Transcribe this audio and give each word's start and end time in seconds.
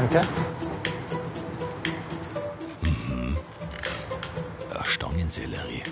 Danke. 0.00 0.22
Ja, 4.72 4.82
Stangensellerie. 4.82 5.82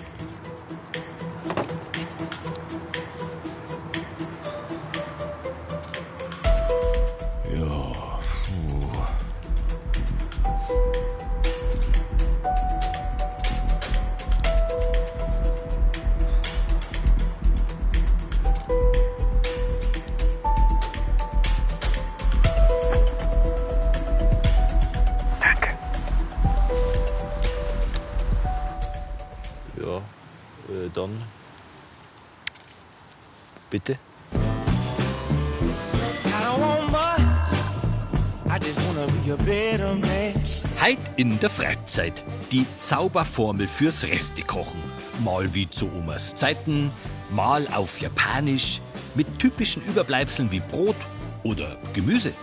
Heit 40.79 40.99
in 41.17 41.39
der 41.39 41.49
Freizeit. 41.49 42.23
Die 42.51 42.65
Zauberformel 42.79 43.67
fürs 43.67 44.03
Restekochen. 44.03 44.79
Mal 45.23 45.53
wie 45.53 45.69
zu 45.69 45.91
Omas 45.91 46.35
Zeiten, 46.35 46.91
mal 47.29 47.67
auf 47.73 47.99
Japanisch, 48.01 48.81
mit 49.15 49.39
typischen 49.39 49.83
Überbleibseln 49.83 50.51
wie 50.51 50.61
Brot 50.61 50.95
oder 51.43 51.77
Gemüse. 51.93 52.33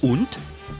Und 0.00 0.28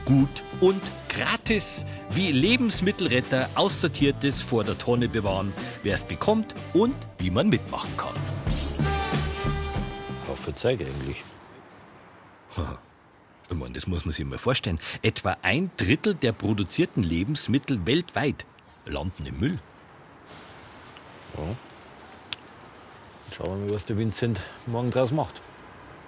gut 0.05 0.43
und 0.61 0.83
gratis, 1.09 1.85
wie 2.11 2.33
Lebensmittelretter 2.33 3.49
Aussortiertes 3.55 4.43
vor 4.43 4.65
der 4.65 4.79
Tonne 4.79 5.09
bewahren, 5.09 5.53
wer 5.83 5.95
es 5.95 6.03
bekommt 6.03 6.55
und 6.73 6.95
wie 7.19 7.31
man 7.31 7.49
mitmachen 7.49 7.97
kann. 7.97 8.15
Ja, 10.29 10.35
verzeih 10.37 10.73
eigentlich. 10.73 11.23
Ich 13.53 13.59
meine, 13.59 13.75
das 13.75 13.87
muss 13.87 14.07
man 14.07 14.15
sich 14.15 14.25
mal 14.25 14.39
vorstellen. 14.39 14.79
Etwa 15.03 15.37
ein 15.43 15.71
Drittel 15.77 16.15
der 16.15 16.33
produzierten 16.33 17.03
Lebensmittel 17.03 17.85
weltweit 17.85 18.47
landen 18.87 19.27
im 19.27 19.39
Müll. 19.39 19.59
Ja. 21.37 21.45
Schauen 23.31 23.61
wir 23.61 23.67
mal, 23.67 23.75
was 23.75 23.85
der 23.85 23.99
Vincent 23.99 24.41
morgen 24.67 24.91
draus 24.91 25.13
macht. 25.13 25.41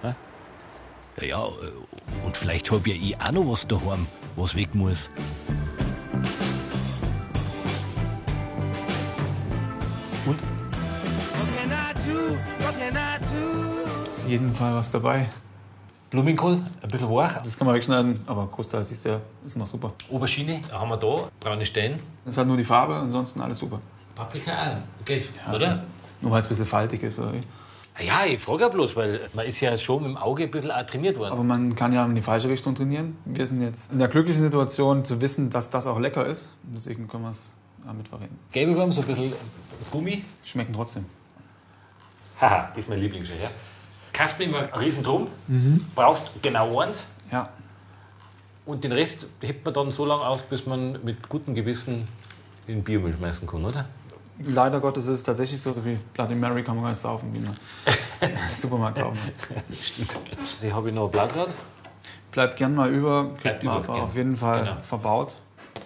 Ja, 0.03 1.27
ja, 1.27 1.47
äh, 1.47 2.25
und 2.25 2.36
vielleicht 2.36 2.70
hab 2.70 2.86
ja 2.86 2.95
ich 2.95 3.20
auch 3.20 3.33
noch 3.33 3.53
was 3.53 3.67
daheim, 3.67 4.06
was 4.36 4.56
weg 4.56 4.75
muss. 4.75 5.11
Auf 14.17 14.31
jeden 14.31 14.55
Fall 14.55 14.75
was 14.75 14.91
dabei. 14.91 15.29
Blumenkohl, 16.15 16.62
ein 16.81 16.89
bisschen 16.89 17.11
weich. 17.11 17.33
Das 17.43 17.59
kann 17.59 17.67
man 17.67 17.75
wegschneiden, 17.75 18.17
aber 18.29 18.47
Großteil 18.47 18.84
siehst 18.84 19.05
du 19.05 19.09
ja, 19.09 19.20
ist 19.45 19.57
noch 19.57 19.67
super. 19.67 19.95
Aubergine 20.12 20.61
haben 20.70 20.89
wir 20.89 20.97
da. 20.97 21.29
Braune 21.41 21.67
Stellen. 21.67 21.98
Das 22.25 22.34
ist 22.34 22.39
halt 22.39 22.47
nur 22.47 22.57
die 22.57 22.62
Farbe, 22.62 22.95
ansonsten 22.95 23.41
alles 23.41 23.59
super. 23.59 23.81
Paprika. 24.15 24.81
Geht, 25.05 25.29
oder? 25.53 25.83
Nur 26.20 26.31
weil 26.31 26.39
es 26.39 26.47
ein 26.47 26.51
bisschen 26.51 26.67
faltig 26.67 27.03
ist. 27.03 27.17
sorry. 27.17 27.41
Ja, 28.01 28.25
ich 28.25 28.39
frage 28.39 28.62
ja 28.62 28.69
bloß, 28.69 28.95
weil 28.95 29.29
man 29.35 29.45
ist 29.45 29.59
ja 29.59 29.77
schon 29.77 30.03
mit 30.03 30.11
dem 30.12 30.17
Auge 30.17 30.45
ein 30.45 30.53
bisschen 30.53 30.70
auch 30.70 30.87
trainiert 30.87 31.19
worden. 31.19 31.33
Aber 31.33 31.42
man 31.42 31.75
kann 31.75 31.92
ja 31.92 32.05
in 32.05 32.15
die 32.15 32.23
falsche 32.23 32.48
Richtung 32.48 32.77
trainieren. 32.77 33.17
Wir 33.25 33.45
sind 33.45 33.61
jetzt 33.61 33.91
in 33.91 33.98
der 33.98 34.07
glücklichen 34.07 34.42
Situation 34.42 35.05
zu 35.05 35.20
wissen, 35.20 35.51
dass 35.51 35.70
das 35.70 35.89
auch 35.89 35.98
lecker 35.98 36.24
ist. 36.27 36.55
Deswegen 36.63 37.08
können 37.08 37.24
wir 37.24 37.30
es 37.30 37.51
damit 37.85 38.07
verwenden. 38.07 38.39
Gelbe 38.53 38.77
Wurm, 38.77 38.92
so 38.92 39.01
ein 39.01 39.07
bisschen 39.08 39.33
Gummi. 39.91 40.24
Schmecken 40.45 40.74
trotzdem. 40.74 41.07
Haha, 42.41 42.69
das 42.69 42.79
ist 42.85 42.89
mein 42.89 43.01
Lieblings. 43.01 43.29
Ja. 43.30 43.51
Kaufst 44.14 44.39
mir 44.39 44.45
immer 44.47 44.69
riesen 44.80 45.02
Drum, 45.05 45.27
brauchst 45.95 46.30
genau 46.41 46.80
eins 46.80 47.08
Ja, 47.30 47.48
und 48.64 48.83
den 48.83 48.92
Rest 48.92 49.27
hebt 49.42 49.64
man 49.64 49.75
dann 49.75 49.91
so 49.91 50.07
lange 50.07 50.23
aus, 50.27 50.41
bis 50.42 50.64
man 50.64 51.02
mit 51.05 51.29
gutem 51.29 51.55
Gewissen 51.55 52.08
in 52.67 52.77
den 52.77 52.85
Biomüll 52.85 53.13
schmeißen 53.13 53.47
kann, 53.47 53.64
oder? 53.64 53.85
leider 54.39 54.80
Gottes 54.80 55.05
ist 55.07 55.13
es 55.19 55.23
tatsächlich 55.23 55.61
so, 55.61 55.73
so 55.73 55.80
viel 55.83 55.97
Bloody 56.13 56.35
Mary 56.35 56.63
kann 56.64 56.74
man 56.74 56.85
gar 56.85 56.91
nicht 56.91 56.98
saufen, 56.98 57.33
wie 57.33 57.39
man 57.39 57.55
im 58.20 58.57
Supermarkt 58.57 58.98
kaufen. 58.98 59.19
Die 60.61 60.73
habe 60.73 60.89
ich 60.89 60.95
noch 60.95 61.08
Blattgrad. 61.08 61.51
Bleibt 62.33 62.57
gern 62.57 62.74
mal 62.74 62.91
über, 62.91 63.30
kriegt 63.41 63.63
man 63.63 63.83
gern. 63.85 64.01
auf 64.01 64.17
jeden 64.17 64.36
Fall 64.36 64.64
Genau. 64.64 64.80
verbaut. 64.80 65.36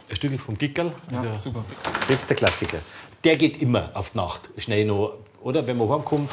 Ein 0.09 0.17
Stückchen 0.17 0.39
vom 0.39 0.57
Gickerl. 0.57 0.93
Ja, 1.13 1.21
Also, 1.21 1.51
super. 1.51 1.63
Das 2.09 2.21
ist 2.21 2.31
der 2.31 2.37
Klassiker. 2.37 2.79
Der 3.23 3.37
geht 3.37 3.61
immer 3.61 3.91
auf 3.93 4.11
die 4.13 4.17
Nacht. 4.17 4.49
Schnell 4.57 4.87
noch. 4.87 5.13
Oder 5.43 5.67
wenn 5.67 5.77
man 5.77 5.91
heimkommt. 5.91 6.31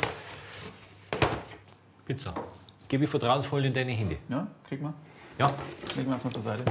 Pizza. 2.05 2.33
Gebe 2.87 3.05
ich 3.05 3.09
vertrauensvoll 3.09 3.65
in 3.65 3.73
deine 3.73 3.91
Hände. 3.91 4.17
Ja, 4.29 4.47
kriegt 4.67 4.83
man. 4.83 4.93
Ja. 5.37 5.51
Legen 5.95 6.09
wir 6.09 6.15
es 6.15 6.23
mal 6.23 6.31
zur 6.31 6.41
Seite. 6.41 6.63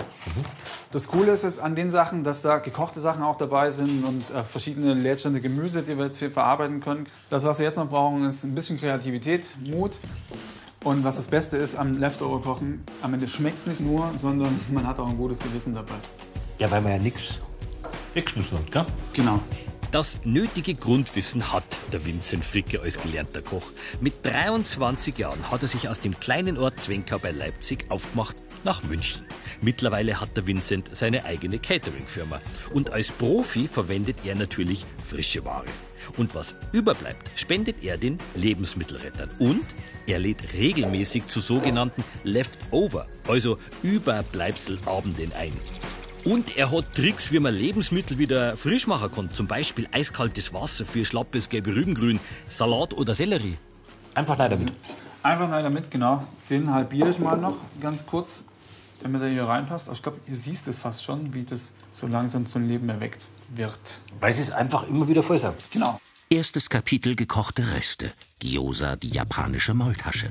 Das 0.91 1.09
Coole 1.09 1.33
ist 1.33 1.45
es 1.45 1.59
an 1.59 1.75
den 1.75 1.91
Sachen, 1.91 2.25
dass 2.25 2.41
da 2.41 2.59
gekochte 2.59 2.99
Sachen 3.01 3.23
auch 3.23 3.37
dabei 3.37 3.71
sind 3.71 4.05
und 4.05 4.31
äh, 4.31 4.43
verschiedene 4.43 4.95
Leerstände 4.95 5.41
Gemüse, 5.41 5.83
die 5.83 5.99
wir 5.99 6.07
jetzt 6.07 6.19
hier 6.19 6.31
verarbeiten 6.31 6.81
können. 6.81 7.07
Das, 7.29 7.45
was 7.45 7.59
wir 7.59 7.67
jetzt 7.67 7.77
noch 7.77 7.89
brauchen, 7.89 8.25
ist 8.25 8.45
ein 8.45 8.55
bisschen 8.55 8.79
Kreativität, 8.79 9.55
Mut. 9.61 9.99
Und 10.83 11.05
was 11.05 11.17
das 11.17 11.29
Beste 11.29 11.57
ist 11.57 11.77
am 11.77 11.99
Leftover-Kochen, 11.99 12.85
am 13.03 13.15
Ende 13.15 13.29
schmeckt 13.29 13.59
es 13.59 13.67
nicht 13.67 13.81
nur, 13.81 14.11
sondern 14.17 14.59
man 14.71 14.87
hat 14.87 14.99
auch 14.99 15.09
ein 15.09 15.17
gutes 15.17 15.39
Gewissen 15.41 15.75
dabei. 15.75 15.95
Ja, 16.59 16.71
weil 16.71 16.81
man 16.81 16.93
ja 16.93 16.99
nichts 16.99 17.41
hat, 18.15 18.71
gell? 18.71 18.87
Genau. 19.13 19.41
Das 19.95 20.19
nötige 20.25 20.75
Grundwissen 20.75 21.53
hat 21.53 21.63
der 21.93 22.05
Vincent 22.05 22.45
Fricke 22.45 22.81
als 22.81 23.01
gelernter 23.01 23.43
Koch. 23.43 23.71
Mit 24.01 24.27
23 24.27 25.17
Jahren 25.17 25.53
hat 25.53 25.63
er 25.63 25.69
sich 25.69 25.89
aus 25.89 26.01
dem 26.01 26.19
kleinen 26.19 26.59
Ort 26.59 26.81
Zwenkau 26.81 27.21
bei 27.21 27.31
Leipzig 27.31 27.89
aufgemacht 27.91 28.35
nach 28.65 28.83
München. 28.83 29.25
Mittlerweile 29.61 30.21
hat 30.21 30.37
der 30.37 30.49
Vincent 30.49 30.91
seine 30.97 31.25
eigene 31.25 31.61
Catering-Firma. 31.61 32.41
Und 32.73 32.91
als 32.91 33.13
Profi 33.13 33.69
verwendet 33.69 34.17
er 34.25 34.35
natürlich 34.35 34.85
frische 35.09 35.45
Ware. 35.45 35.71
Und 36.17 36.35
was 36.35 36.57
überbleibt, 36.73 37.31
spendet 37.37 37.85
er 37.85 37.97
den 37.97 38.19
Lebensmittelrettern. 38.35 39.31
Und 39.39 39.65
er 40.09 40.19
lädt 40.19 40.55
regelmäßig 40.55 41.29
zu 41.29 41.41
sogenannten 41.41 42.03
Leftover, 42.25 43.07
also 43.29 43.59
Überbleibselabenden 43.85 45.33
ein. 45.35 45.53
Und 46.25 46.57
er 46.57 46.71
hat 46.71 46.95
Tricks, 46.95 47.33
wie 47.33 47.39
man 47.39 47.55
Lebensmittel 47.55 48.17
wieder 48.17 48.57
frisch 48.57 48.87
machen 48.87 49.13
kann. 49.15 49.31
Zum 49.31 49.47
Beispiel 49.47 49.87
eiskaltes 49.93 50.55
Wasser 50.55 50.87
für 50.87 51.05
schlappes 51.05 51.51
gelbe 51.51 51.75
Rübengrün, 51.77 52.19
Salat 52.49 52.95
oder 52.95 53.15
Sellerie. 53.15 53.59
Einfach 54.15 54.39
leider 54.39 54.57
mit. 54.57 54.73
Einfach 55.23 55.51
leider 55.51 55.69
mit, 55.69 55.91
genau. 55.91 56.27
Den 56.49 56.73
halbiere 56.73 57.11
ich 57.11 57.19
mal 57.19 57.37
noch 57.37 57.57
ganz 57.81 58.07
kurz, 58.07 58.45
damit 59.01 59.21
er 59.21 59.29
hier 59.29 59.45
reinpasst. 59.45 59.89
Aber 59.89 59.97
ich 59.97 60.03
glaube, 60.03 60.19
ihr 60.27 60.37
siehst 60.37 60.67
es 60.67 60.79
fast 60.79 61.05
schon, 61.05 61.35
wie 61.35 61.45
das 61.45 61.75
so 61.91 62.07
langsam 62.07 62.47
zum 62.47 62.67
Leben 62.67 62.89
erweckt 62.89 63.29
wird. 63.55 64.01
Weil 64.21 64.33
sie 64.33 64.43
es 64.43 64.51
einfach 64.51 64.89
immer 64.89 65.07
wieder 65.07 65.23
voll 65.23 65.39
sind. 65.39 65.55
Genau. 65.73 65.99
Erstes 66.31 66.71
Kapitel 66.71 67.17
gekochte 67.17 67.71
Reste. 67.75 68.11
Gyoza, 68.41 68.97
die 68.97 69.11
japanische 69.11 69.75
Maultasche. 69.75 70.31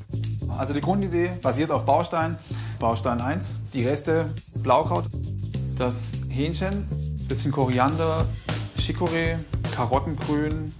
Also 0.57 0.73
die 0.73 0.81
Grundidee 0.81 1.33
basiert 1.41 1.69
auf 1.69 1.85
Baustein. 1.85 2.37
Baustein 2.79 3.21
1, 3.21 3.59
die 3.73 3.85
Reste 3.85 4.33
Blaukraut, 4.55 5.05
das 5.77 6.11
Hähnchen, 6.29 6.87
bisschen 7.27 7.51
Koriander, 7.51 8.25
Chicorée, 8.77 9.37
Karottengrün. 9.75 10.73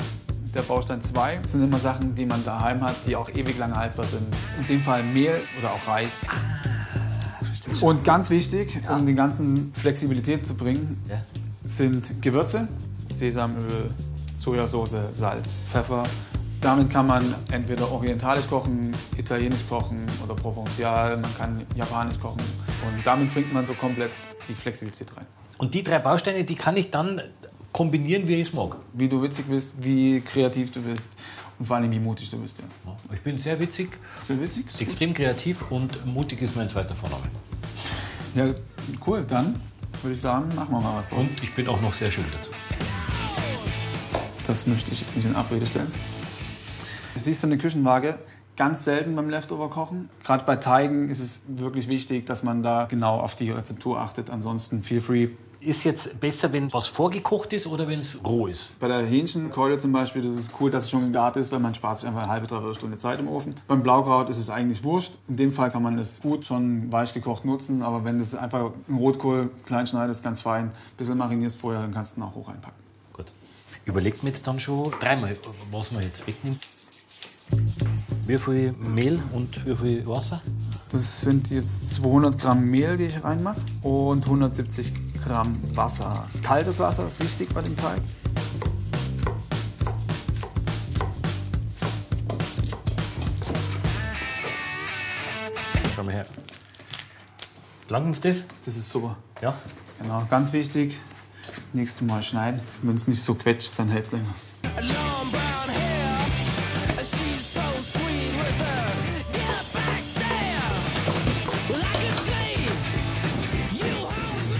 Der 0.54 0.62
Baustein 0.62 1.02
2 1.02 1.40
Das 1.42 1.54
sind 1.54 1.64
immer 1.64 1.80
Sachen, 1.80 2.14
die 2.14 2.28
man 2.28 2.46
daheim 2.46 2.82
hat, 2.82 2.96
die 3.08 3.16
auch 3.16 3.28
ewig 3.30 3.58
lange 3.58 3.76
haltbar 3.76 4.06
sind. 4.06 4.28
In 4.60 4.68
dem 4.68 4.82
Fall 4.82 5.02
Mehl 5.02 5.42
oder 5.58 5.74
auch 5.74 5.88
Reis. 5.88 6.18
Und 7.82 8.04
ganz 8.04 8.30
wichtig, 8.30 8.80
um 8.88 9.06
die 9.06 9.16
ganzen 9.16 9.74
Flexibilität 9.74 10.46
zu 10.46 10.54
bringen, 10.56 11.02
sind 11.66 12.22
Gewürze, 12.22 12.68
Sesamöl, 13.12 13.90
Sojasauce, 14.40 14.98
Salz, 15.16 15.62
Pfeffer. 15.72 16.04
Damit 16.62 16.90
kann 16.92 17.08
man 17.08 17.26
entweder 17.52 17.92
orientalisch 17.92 18.48
kochen, 18.48 18.94
italienisch 19.18 19.68
kochen 19.68 20.06
oder 20.24 20.36
provençal, 20.36 21.18
man 21.18 21.36
kann 21.36 21.62
japanisch 21.76 22.20
kochen. 22.20 22.44
Und 22.86 23.06
damit 23.06 23.34
bringt 23.34 23.52
man 23.52 23.66
so 23.66 23.74
komplett 23.74 24.12
die 24.48 24.54
Flexibilität 24.54 25.16
rein. 25.16 25.26
Und 25.58 25.74
die 25.74 25.84
drei 25.84 26.00
Bausteine, 26.00 26.44
die 26.44 26.56
kann 26.56 26.76
ich 26.78 26.92
dann 26.92 27.22
kombinieren, 27.72 28.28
wie 28.28 28.36
ich 28.36 28.48
es 28.48 28.54
mag. 28.54 28.76
Wie 28.94 29.08
du 29.08 29.22
witzig 29.22 29.46
bist, 29.46 29.84
wie 29.84 30.22
kreativ 30.22 30.72
du 30.72 30.82
bist 30.82 31.12
und 31.60 31.66
vor 31.66 31.78
allem 31.78 31.92
wie 31.92 32.00
mutig 32.00 32.30
du 32.30 32.38
bist. 32.40 32.60
Ja. 32.60 32.66
Ich 33.14 33.22
bin 33.22 33.38
sehr 33.38 33.60
witzig, 33.60 33.90
Sehr 34.26 34.40
witzig? 34.42 34.66
extrem 34.80 35.14
kreativ 35.14 35.72
und 35.72 36.06
mutig 36.06 36.42
ist 36.42 36.56
mein 36.56 36.70
zweiter 36.70 36.96
Vorname. 36.96 37.24
Ja, 38.36 38.50
cool. 39.06 39.26
Dann 39.28 39.60
würde 40.02 40.16
ich 40.16 40.22
sagen, 40.22 40.50
machen 40.56 40.72
wir 40.72 40.82
mal 40.82 40.98
was 40.98 41.10
draus. 41.10 41.22
Und 41.22 41.44
ich 41.44 41.54
bin 41.54 41.68
auch 41.68 41.80
noch 41.82 41.94
sehr 41.94 42.12
schön 42.12 42.26
dazu. 42.36 42.52
Das 44.46 44.68
möchte 44.68 44.92
ich 44.92 45.00
jetzt 45.02 45.16
nicht 45.16 45.26
in 45.26 45.36
Abrede 45.36 45.66
stellen. 45.66 45.92
Siehst 47.16 47.44
du 47.44 47.48
eine 47.48 47.58
Küchenwaage? 47.58 48.18
Ganz 48.56 48.84
selten 48.84 49.16
beim 49.16 49.30
Leftover-Kochen. 49.30 50.10
Gerade 50.24 50.44
bei 50.46 50.56
Teigen 50.56 51.10
ist 51.10 51.20
es 51.20 51.42
wirklich 51.48 51.88
wichtig, 51.88 52.26
dass 52.26 52.44
man 52.44 52.64
da 52.64 52.86
genau 52.86 53.20
auf 53.20 53.36
die 53.36 53.52
Rezeptur 53.52 54.00
achtet. 54.00 54.30
Ansonsten 54.30 54.84
feel 54.84 55.02
free. 55.02 55.30
Ist 55.60 55.86
jetzt 55.86 56.20
besser, 56.20 56.52
wenn 56.52 56.74
was 56.74 56.88
vorgekocht 56.88 57.54
ist 57.54 57.68
oder 57.68 57.88
wenn 57.88 58.00
es 58.00 58.20
roh 58.26 58.48
ist? 58.48 58.78
Bei 58.80 58.90
der 58.90 59.06
Hähnchenkeule 59.06 59.78
zum 59.78 59.94
Beispiel, 59.94 60.22
das 60.22 60.36
ist 60.36 60.52
cool, 60.60 60.70
dass 60.70 60.86
es 60.86 60.90
schon 60.90 61.06
gegart 61.06 61.38
ist, 61.38 61.54
weil 61.54 61.60
man 61.60 61.74
spart 61.74 62.00
sich 62.00 62.08
einfach 62.08 62.24
eine 62.24 62.32
halbe, 62.32 62.48
dreiviertel 62.48 62.76
Stunde 62.76 62.98
Zeit 62.98 63.20
im 63.20 63.30
Ofen. 63.30 63.56
Beim 63.66 63.82
Blaukraut 63.82 64.30
ist 64.30 64.40
es 64.40 64.50
eigentlich 64.50 64.84
wurscht. 64.84 65.14
In 65.30 65.38
dem 65.38 65.54
Fall 65.54 65.72
kann 65.72 65.82
man 65.82 65.98
es 65.98 66.22
gut 66.22 66.44
schon 66.44 66.92
weich 66.92 67.14
gekocht 67.14 67.46
nutzen, 67.46 67.82
aber 67.82 68.04
wenn 68.04 68.20
du 68.20 68.40
einfach 68.42 68.72
einen 68.90 68.98
Rotkohl 68.98 69.52
klein 69.66 69.88
schneidest, 69.88 70.22
ganz 70.22 70.42
fein, 70.42 70.66
ein 70.66 70.72
bisschen 70.98 71.18
marinierst 71.18 71.62
vorher, 71.62 71.82
dann 71.82 71.94
kannst 71.94 72.18
du 72.18 72.20
ihn 72.20 72.24
auch 72.24 72.36
hoch 72.36 72.50
einpacken. 72.50 72.84
Gut. 73.14 73.32
Überlegt 73.86 74.22
mir 74.22 74.32
jetzt 74.32 74.46
dann 74.46 74.60
schon 74.60 74.92
dreimal, 75.00 75.38
was 75.72 75.94
man 75.94 76.04
jetzt 76.04 76.28
wegnimmt. 76.28 76.60
Wie 78.26 78.38
viel 78.38 78.72
Mehl 78.80 79.22
und 79.34 79.66
wie 79.66 79.76
viel 79.76 80.08
Wasser? 80.08 80.42
Das 80.92 81.22
sind 81.22 81.50
jetzt 81.50 81.94
200 81.96 82.40
Gramm 82.40 82.70
Mehl, 82.70 82.96
die 82.96 83.06
ich 83.06 83.22
reinmache 83.22 83.60
und 83.82 84.24
170 84.24 84.94
Gramm 85.26 85.58
Wasser. 85.76 86.26
Kaltes 86.42 86.80
Wasser 86.80 87.06
ist 87.06 87.22
wichtig 87.22 87.50
bei 87.54 87.62
dem 87.62 87.76
Teig. 87.76 88.02
Schau 95.94 96.04
mal 96.04 96.14
her. 96.14 96.26
Lang 97.90 98.06
uns 98.06 98.22
das? 98.22 98.38
Das 98.64 98.78
ist 98.78 98.90
super. 98.90 99.18
Ja. 99.42 99.54
Genau, 100.00 100.26
ganz 100.30 100.54
wichtig. 100.54 100.98
Das 101.46 101.68
nächste 101.74 102.06
Mal 102.06 102.24
schneiden. 102.24 102.62
Wenn 102.84 102.96
es 102.96 103.06
nicht 103.06 103.22
so 103.22 103.36
quetscht, 103.36 103.78
dann 103.78 103.90
hält 103.90 104.06
es 104.06 104.12
länger. 104.14 105.43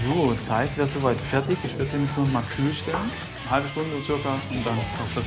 So, 0.04 0.34
Teig 0.46 0.76
wäre 0.76 0.86
soweit 0.86 1.18
fertig. 1.18 1.56
Ich 1.64 1.78
würde 1.78 1.92
den 1.92 2.02
jetzt 2.02 2.18
noch 2.18 2.30
mal 2.30 2.42
kühl 2.42 2.70
stellen. 2.70 2.96
Eine 3.44 3.50
halbe 3.50 3.68
Stunde 3.68 4.04
circa 4.04 4.34
und 4.50 4.66
dann 4.66 4.76
auf 4.76 5.14
das. 5.14 5.26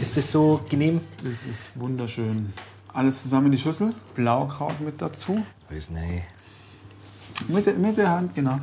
Ist 0.00 0.16
das 0.16 0.30
so 0.30 0.60
genehm? 0.68 1.00
Das 1.16 1.46
ist 1.46 1.72
wunderschön. 1.74 2.52
Alles 2.92 3.22
zusammen 3.22 3.46
in 3.46 3.52
die 3.52 3.58
Schüssel. 3.58 3.92
Blaukraut 4.14 4.80
mit 4.80 5.02
dazu. 5.02 5.44
Weiß 5.68 5.90
nicht. 5.90 6.35
Mit, 7.48 7.66
der- 7.66 7.74
mit 7.74 7.96
der 7.96 8.10
Hand, 8.10 8.34
genau. 8.34 8.58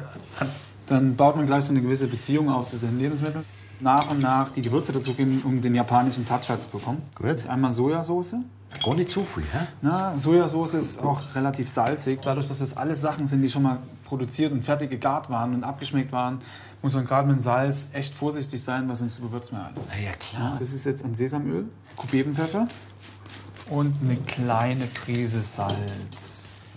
Dann 0.87 1.15
baut 1.15 1.35
man 1.35 1.45
gleich 1.45 1.63
so 1.65 1.71
eine 1.71 1.81
gewisse 1.81 2.07
Beziehung 2.07 2.49
auf 2.49 2.67
zu 2.67 2.77
den 2.77 2.97
Lebensmitteln. 2.99 3.45
Nach 3.79 4.09
und 4.09 4.21
nach 4.21 4.51
die 4.51 4.61
Gewürze 4.61 4.91
dazu 4.93 5.13
geben, 5.13 5.41
um 5.43 5.59
den 5.61 5.75
japanischen 5.75 6.25
Touch 6.25 6.49
halt 6.49 6.61
zu 6.61 6.69
bekommen. 6.69 7.01
Gut. 7.15 7.27
Das 7.29 7.41
ist 7.41 7.49
einmal 7.49 7.71
Sojasauce. 7.71 8.35
Gar 8.83 8.95
nicht 8.95 9.09
zu 9.09 9.21
viel, 9.21 9.43
hä? 9.51 9.67
Na, 9.81 10.17
Sojasauce 10.17 10.73
ist 10.75 11.03
auch 11.03 11.35
relativ 11.35 11.69
salzig. 11.69 12.19
Dadurch, 12.23 12.47
dass 12.47 12.59
das 12.59 12.75
alles 12.75 13.01
Sachen 13.01 13.27
sind, 13.27 13.41
die 13.41 13.49
schon 13.49 13.63
mal 13.63 13.77
produziert 14.05 14.51
und 14.51 14.63
fertig 14.63 14.89
gegart 14.89 15.29
waren 15.29 15.53
und 15.53 15.63
abgeschmeckt 15.63 16.11
waren, 16.11 16.39
muss 16.81 16.93
man 16.93 17.05
gerade 17.05 17.27
mit 17.27 17.37
dem 17.37 17.41
Salz 17.41 17.89
echt 17.93 18.13
vorsichtig 18.15 18.63
sein, 18.63 18.87
weil 18.87 18.95
sonst 18.95 19.19
überwürzt 19.19 19.51
man 19.51 19.61
alles. 19.61 19.87
Na 19.89 19.99
ja, 20.01 20.11
klar. 20.13 20.55
Das 20.59 20.73
ist 20.73 20.85
jetzt 20.85 21.03
ein 21.05 21.13
Sesamöl, 21.13 21.67
Kubebenpfeffer 21.97 22.67
und 23.69 23.93
eine 24.01 24.15
kleine 24.17 24.85
Prise 24.87 25.41
Salz. 25.41 26.73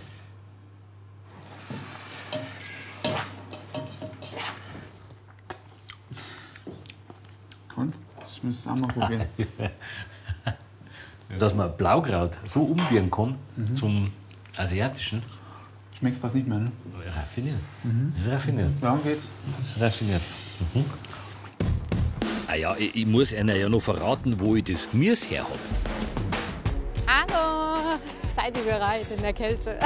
Und? 7.77 7.95
Ich 8.47 8.49
muss 8.49 8.61
es 8.61 8.67
auch 8.69 8.77
mal 8.77 8.87
probieren. 8.87 9.27
Dass 11.41 11.53
man 11.53 11.77
Blaukraut 11.77 12.39
so 12.45 12.61
umbiegen 12.61 13.11
kann 13.11 13.37
zum 13.75 14.13
asiatischen. 14.57 15.21
Schmeckt 15.99 16.19
fast 16.19 16.37
nicht 16.37 16.47
mehr, 16.47 16.59
ne? 16.59 16.71
Raffiniert. 17.17 17.59
Das 18.15 18.25
ist 18.25 18.31
raffiniert. 18.31 18.69
Darum 18.81 19.03
geht's. 19.03 19.29
Das 19.57 19.71
ist 19.71 19.81
raffiniert. 19.81 20.23
Ah 22.47 22.55
ja, 22.55 22.77
ich, 22.77 22.95
ich 22.95 23.07
muss 23.07 23.33
Ihnen 23.33 23.57
ja 23.57 23.69
noch 23.69 23.81
verraten, 23.81 24.39
wo 24.39 24.55
ich 24.55 24.63
das 24.63 24.89
Gemüse 24.89 25.29
her 25.31 25.43
habe. 25.43 25.59
Hallo, 27.09 27.99
seid 28.37 28.57
ihr 28.57 28.63
bereit 28.63 29.07
in 29.11 29.23
der 29.23 29.33
Kälte? 29.33 29.77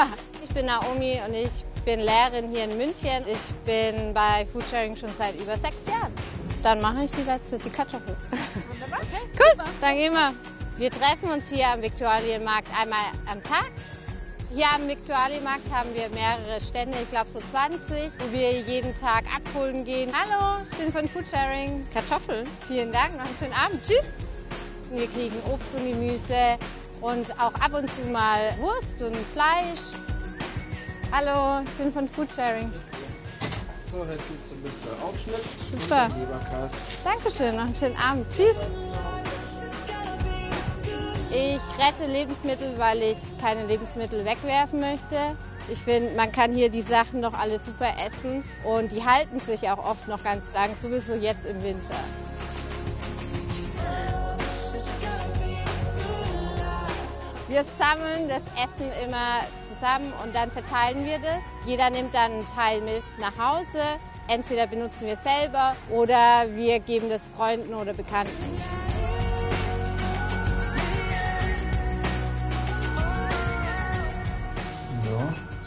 ich 0.44 0.50
bin 0.50 0.66
Naomi 0.66 1.18
und 1.26 1.32
ich 1.32 1.64
bin 1.86 2.00
Lehrerin 2.00 2.50
hier 2.50 2.64
in 2.64 2.76
München. 2.76 3.24
Ich 3.26 3.54
bin 3.64 4.12
bei 4.12 4.44
Foodsharing 4.52 4.94
schon 4.94 5.14
seit 5.14 5.40
über 5.40 5.56
sechs 5.56 5.86
Jahren. 5.86 6.12
Dann 6.62 6.80
mache 6.80 7.04
ich 7.04 7.12
die 7.12 7.22
letzte, 7.22 7.58
die 7.58 7.70
Kartoffel. 7.70 8.16
cool, 8.32 9.64
dann 9.80 9.94
gehen 9.94 10.12
wir. 10.12 10.34
Wir 10.76 10.90
treffen 10.90 11.30
uns 11.30 11.50
hier 11.50 11.68
am 11.68 11.82
Viktualienmarkt 11.82 12.68
einmal 12.80 13.00
am 13.30 13.42
Tag. 13.42 13.70
Hier 14.52 14.66
am 14.74 14.88
Viktualienmarkt 14.88 15.70
haben 15.72 15.94
wir 15.94 16.08
mehrere 16.10 16.60
Stände, 16.60 16.98
ich 17.02 17.08
glaube 17.08 17.30
so 17.30 17.38
20, 17.38 18.10
wo 18.18 18.32
wir 18.32 18.60
jeden 18.60 18.94
Tag 18.94 19.24
abholen 19.34 19.84
gehen. 19.84 20.10
Hallo, 20.12 20.62
ich 20.70 20.76
bin 20.76 20.92
von 20.92 21.08
Foodsharing. 21.08 21.86
Kartoffeln, 21.94 22.48
vielen 22.66 22.92
Dank, 22.92 23.16
noch 23.16 23.26
einen 23.26 23.36
schönen 23.36 23.52
Abend. 23.52 23.82
Tschüss. 23.84 24.12
Wir 24.90 25.06
kriegen 25.06 25.36
Obst 25.52 25.76
und 25.76 25.84
Gemüse 25.84 26.58
und 27.00 27.32
auch 27.40 27.54
ab 27.54 27.74
und 27.74 27.88
zu 27.88 28.02
mal 28.02 28.54
Wurst 28.58 29.02
und 29.02 29.16
Fleisch. 29.16 29.94
Hallo, 31.12 31.62
ich 31.64 31.70
bin 31.72 31.92
von 31.92 32.08
Foodsharing. 32.08 32.72
So, 33.90 34.04
hier 34.06 34.16
gibt 34.16 34.44
es 34.44 34.52
ein 34.52 34.62
bisschen 34.62 35.02
Aufschnitt. 35.02 35.82
Super. 35.82 36.08
Leberkas. 36.16 36.74
Dankeschön, 37.02 37.56
noch 37.56 37.64
einen 37.64 37.74
schönen 37.74 37.96
Abend. 37.96 38.24
Tschüss. 38.30 38.56
Ich 41.32 41.60
rette 41.78 42.10
Lebensmittel, 42.10 42.74
weil 42.78 43.02
ich 43.02 43.18
keine 43.40 43.66
Lebensmittel 43.66 44.24
wegwerfen 44.24 44.78
möchte. 44.78 45.16
Ich 45.68 45.80
finde, 45.80 46.14
man 46.14 46.30
kann 46.30 46.52
hier 46.52 46.68
die 46.68 46.82
Sachen 46.82 47.20
noch 47.20 47.34
alle 47.34 47.58
super 47.58 47.92
essen 48.04 48.44
und 48.64 48.92
die 48.92 49.04
halten 49.04 49.40
sich 49.40 49.68
auch 49.68 49.84
oft 49.84 50.06
noch 50.06 50.22
ganz 50.22 50.52
lang, 50.52 50.74
sowieso 50.76 51.14
jetzt 51.14 51.46
im 51.46 51.60
Winter. 51.62 51.94
Wir 57.50 57.64
sammeln 57.64 58.28
das 58.28 58.42
Essen 58.54 58.92
immer 59.04 59.40
zusammen 59.64 60.12
und 60.22 60.32
dann 60.32 60.52
verteilen 60.52 61.04
wir 61.04 61.18
das. 61.18 61.42
Jeder 61.66 61.90
nimmt 61.90 62.14
dann 62.14 62.30
einen 62.30 62.46
Teil 62.46 62.80
mit 62.80 63.02
nach 63.18 63.36
Hause. 63.36 63.80
Entweder 64.28 64.68
benutzen 64.68 65.06
wir 65.06 65.14
es 65.14 65.24
selber 65.24 65.74
oder 65.90 66.46
wir 66.54 66.78
geben 66.78 67.08
das 67.10 67.26
Freunden 67.26 67.74
oder 67.74 67.92
Bekannten. 67.92 68.30
So, 75.04 75.20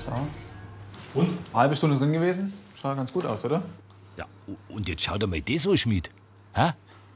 schau. 0.05 1.19
Und? 1.19 1.37
Halbe 1.53 1.75
Stunde 1.75 1.97
drin 1.97 2.13
gewesen. 2.13 2.53
Schaut 2.81 2.95
ganz 2.95 3.11
gut 3.11 3.25
aus, 3.25 3.43
oder? 3.43 3.61
Ja, 4.15 4.23
und 4.69 4.87
jetzt 4.87 5.03
schaut 5.03 5.21
einmal 5.21 5.41
das 5.41 5.67
an, 5.67 5.75
Schmied. 5.75 6.09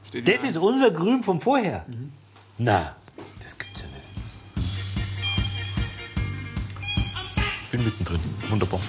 Steht 0.06 0.28
Das 0.28 0.44
ist 0.44 0.58
unser 0.58 0.90
Grün 0.90 1.22
vom 1.22 1.40
vorher. 1.40 1.86
Na, 2.58 2.96
bin 7.70 7.84
mittendrin. 7.84 8.20
Wunderbar. 8.48 8.80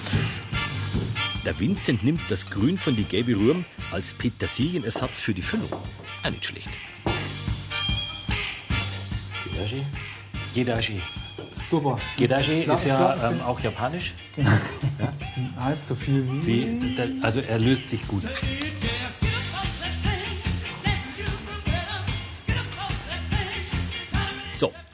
Der 1.44 1.58
Vincent 1.58 2.04
nimmt 2.04 2.20
das 2.28 2.48
Grün 2.50 2.76
von 2.76 2.96
die 2.96 3.04
gelbe 3.04 3.32
Rührm 3.32 3.64
als 3.92 4.12
Petersilienersatz 4.14 5.20
für 5.20 5.34
die 5.34 5.42
Füllung. 5.42 5.72
Auch 5.72 6.30
nicht 6.30 6.44
schlecht. 6.44 6.68
Gedashi. 9.44 9.86
Gedashi. 10.54 11.00
Super. 11.50 11.96
Gedashi 12.16 12.62
Klar, 12.62 12.78
ist 12.78 12.86
ja 12.86 13.30
ähm, 13.30 13.40
auch 13.42 13.60
japanisch. 13.60 14.14
Heißt 15.60 15.88
so 15.88 15.94
viel 15.94 16.26
wie. 16.44 16.66
Wie, 16.66 17.22
also 17.22 17.40
er 17.40 17.58
löst 17.58 17.88
sich 17.88 18.06
gut. 18.06 18.22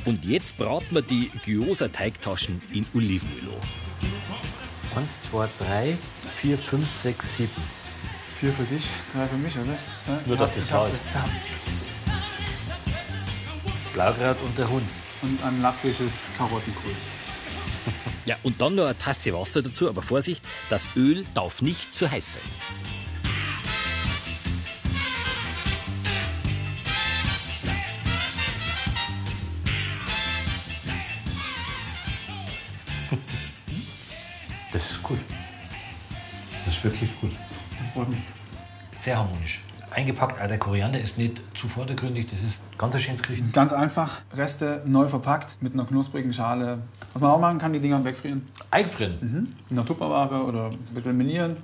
Und 0.07 0.25
jetzt 0.25 0.57
braten 0.57 0.95
wir 0.95 1.03
die 1.03 1.31
Gyoza-Teigtaschen 1.45 2.63
in 2.73 2.87
Olivenöl 2.95 3.51
an. 3.51 5.03
Eins, 5.03 5.11
zwei, 5.31 5.49
drei, 5.59 5.99
vier, 6.41 6.57
fünf, 6.57 6.89
sechs, 7.03 7.37
sieben. 7.37 7.63
Vier 8.39 8.53
für 8.53 8.65
dich, 8.65 8.87
drei 9.13 9.27
für 9.27 9.37
mich, 9.37 9.55
oder? 9.57 9.73
Ja, 10.07 10.21
Nur, 10.25 10.37
dass 10.37 10.55
das 10.55 10.67
klar 10.67 10.89
ist. 10.89 11.11
Blaukraut 13.93 14.37
und 14.43 14.57
der 14.57 14.71
Hund. 14.71 14.89
Und 15.23 15.43
ein 15.43 15.61
lappisches 15.61 16.31
Karottenkohl. 16.39 16.93
Ja, 18.27 18.37
und 18.43 18.61
dann 18.61 18.75
noch 18.75 18.85
eine 18.85 18.99
Tasse 18.99 19.33
Wasser 19.33 19.63
dazu, 19.63 19.89
aber 19.89 20.03
Vorsicht, 20.03 20.45
das 20.69 20.91
Öl 20.97 21.25
darf 21.35 21.63
nicht 21.63 21.95
zu 21.95 22.11
heiß 22.11 22.35
sein. 22.35 22.43
Sehr 39.07 39.19
harmonisch. 39.19 39.63
Eingepackt, 39.93 40.41
der 40.51 40.59
Koriander 40.59 40.99
ist 40.99 41.17
nicht 41.17 41.41
zu 41.55 41.69
vordergründig, 41.69 42.27
das 42.27 42.43
ist 42.43 42.61
ganz 42.77 42.93
ein 42.93 43.01
schönes 43.01 43.23
Gericht. 43.23 43.53
Ganz 43.53 43.73
einfach, 43.73 44.23
Reste 44.35 44.83
neu 44.85 45.07
verpackt 45.07 45.59
mit 45.61 45.75
einer 45.75 45.85
knusprigen 45.85 46.33
Schale. 46.33 46.81
Was 47.13 47.23
man 47.23 47.31
auch 47.31 47.39
machen 47.39 47.59
kann, 47.59 47.73
die 47.73 47.79
Dinger 47.79 48.05
wegfrieren. 48.05 48.49
Eingefrieren. 48.69 49.55
In 49.71 49.79
einer 49.79 49.87
Tupperware 49.87 50.43
oder 50.43 50.71
ein 50.71 50.79
bisschen 50.93 51.17
minieren, 51.17 51.59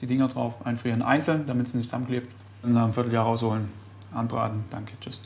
die 0.00 0.06
Dinger 0.06 0.28
drauf 0.28 0.64
einfrieren, 0.64 1.02
einzeln, 1.02 1.44
damit 1.46 1.66
es 1.66 1.74
nicht 1.74 1.84
zusammenklebt. 1.84 2.32
Und 2.62 2.72
nach 2.72 2.84
einem 2.84 2.94
Vierteljahr 2.94 3.26
rausholen, 3.26 3.68
anbraten. 4.14 4.64
Danke, 4.70 4.94
tschüss. 4.98 5.20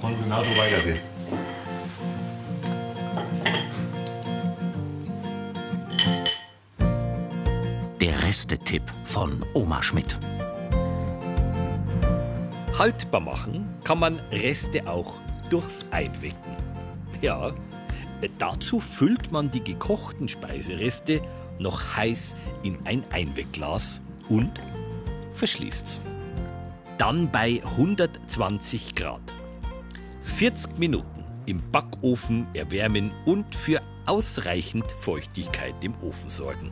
Kann 0.00 0.22
genauso 0.22 0.50
weitergehen. 0.56 1.15
Der 8.36 8.40
Restetipp 8.40 8.82
von 9.06 9.46
Oma 9.54 9.82
Schmidt. 9.82 10.18
Haltbar 12.78 13.22
machen 13.22 13.66
kann 13.82 13.98
man 13.98 14.20
Reste 14.30 14.86
auch 14.86 15.16
durchs 15.48 15.86
Einwecken. 15.90 16.54
Ja, 17.22 17.54
dazu 18.38 18.78
füllt 18.78 19.32
man 19.32 19.50
die 19.50 19.64
gekochten 19.64 20.28
Speisereste 20.28 21.22
noch 21.60 21.96
heiß 21.96 22.36
in 22.62 22.76
ein 22.84 23.04
Einwegglas 23.10 24.02
und 24.28 24.60
verschließt's. 25.32 26.02
Dann 26.98 27.30
bei 27.30 27.62
120 27.64 28.94
Grad. 28.94 29.32
40 30.22 30.78
Minuten 30.78 31.24
im 31.46 31.62
Backofen 31.72 32.46
erwärmen 32.52 33.12
und 33.24 33.54
für 33.54 33.80
ausreichend 34.04 34.84
Feuchtigkeit 34.92 35.74
im 35.82 35.94
Ofen 36.02 36.28
sorgen. 36.28 36.70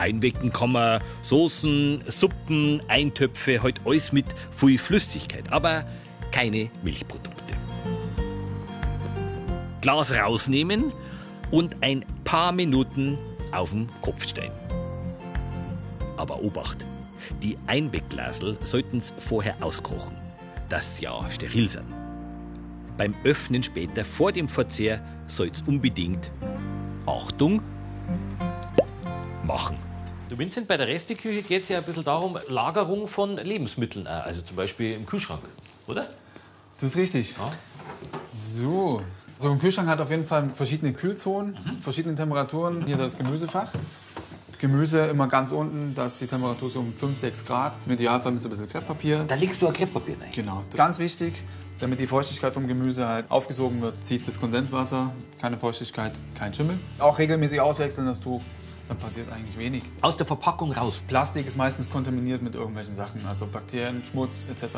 Einwecken 0.00 0.52
kann 0.52 0.72
man 0.72 1.00
Soßen, 1.22 2.02
Suppen, 2.08 2.80
Eintöpfe, 2.88 3.62
halt 3.62 3.80
alles 3.84 4.12
mit 4.12 4.26
viel 4.50 4.78
Flüssigkeit, 4.78 5.52
aber 5.52 5.84
keine 6.32 6.70
Milchprodukte. 6.82 7.54
Glas 9.80 10.14
rausnehmen 10.14 10.92
und 11.50 11.76
ein 11.82 12.04
paar 12.24 12.52
Minuten 12.52 13.18
auf 13.52 13.70
den 13.70 13.86
Kopf 14.02 14.28
stellen. 14.28 14.52
Aber 16.16 16.42
Obacht, 16.42 16.84
die 17.42 17.56
Einwegglasel 17.66 18.58
sollten's 18.62 19.12
vorher 19.18 19.56
auskochen, 19.60 20.16
dass 20.68 20.96
sie 20.96 21.04
ja 21.04 21.30
steril 21.30 21.68
sind. 21.68 21.86
Beim 22.96 23.14
Öffnen 23.24 23.62
später 23.62 24.04
vor 24.04 24.32
dem 24.32 24.48
Verzehr 24.48 25.02
soll's 25.26 25.62
unbedingt, 25.66 26.30
Achtung, 27.06 27.62
machen. 29.44 29.89
Du 30.30 30.38
Vincent, 30.38 30.68
bei 30.68 30.76
der 30.76 30.86
Resteküche 30.86 31.42
geht 31.42 31.64
es 31.64 31.70
ja 31.70 31.78
ein 31.78 31.84
bisschen 31.84 32.04
darum, 32.04 32.38
Lagerung 32.46 33.08
von 33.08 33.36
Lebensmitteln, 33.36 34.06
auch, 34.06 34.26
also 34.26 34.42
zum 34.42 34.54
Beispiel 34.54 34.94
im 34.94 35.04
Kühlschrank, 35.04 35.42
oder? 35.88 36.06
Das 36.76 36.90
ist 36.90 36.96
richtig. 36.96 37.34
Ja. 37.36 37.50
So. 38.32 39.02
So 39.40 39.50
ein 39.50 39.58
Kühlschrank 39.58 39.88
hat 39.88 40.00
auf 40.00 40.10
jeden 40.10 40.24
Fall 40.24 40.48
verschiedene 40.54 40.92
Kühlzonen, 40.92 41.58
verschiedene 41.80 42.14
Temperaturen. 42.14 42.86
Hier 42.86 42.96
das 42.96 43.18
Gemüsefach. 43.18 43.72
Gemüse 44.58 45.06
immer 45.06 45.26
ganz 45.26 45.50
unten, 45.50 45.96
da 45.96 46.06
ist 46.06 46.20
die 46.20 46.28
Temperatur 46.28 46.70
so 46.70 46.78
um 46.78 46.92
5, 46.92 47.18
6 47.18 47.46
Grad. 47.46 47.76
Im 47.86 47.92
Idealfall 47.92 48.30
mit 48.30 48.40
so 48.40 48.48
ein 48.48 48.50
bisschen 48.50 48.68
Krepppapier. 48.68 49.24
Da 49.26 49.34
legst 49.34 49.60
du 49.60 49.66
ein 49.66 49.72
Krepppapier 49.72 50.14
rein. 50.20 50.30
Genau. 50.32 50.62
Ganz 50.76 51.00
wichtig, 51.00 51.42
damit 51.80 51.98
die 51.98 52.06
Feuchtigkeit 52.06 52.54
vom 52.54 52.68
Gemüse 52.68 53.08
halt 53.08 53.28
aufgesogen 53.30 53.80
wird, 53.80 54.04
zieht 54.04 54.28
das 54.28 54.38
Kondenswasser. 54.38 55.12
Keine 55.40 55.58
Feuchtigkeit, 55.58 56.12
kein 56.38 56.54
Schimmel. 56.54 56.78
Auch 57.00 57.18
regelmäßig 57.18 57.60
auswechseln 57.60 58.06
das 58.06 58.20
Tuch, 58.20 58.42
dann 58.90 58.98
passiert 58.98 59.30
eigentlich 59.32 59.56
wenig. 59.56 59.84
Aus 60.00 60.16
der 60.16 60.26
Verpackung 60.26 60.72
raus. 60.72 61.00
Plastik 61.06 61.46
ist 61.46 61.56
meistens 61.56 61.88
kontaminiert 61.88 62.42
mit 62.42 62.56
irgendwelchen 62.56 62.96
Sachen, 62.96 63.24
also 63.24 63.46
Bakterien, 63.46 64.02
Schmutz 64.02 64.48
etc. 64.48 64.74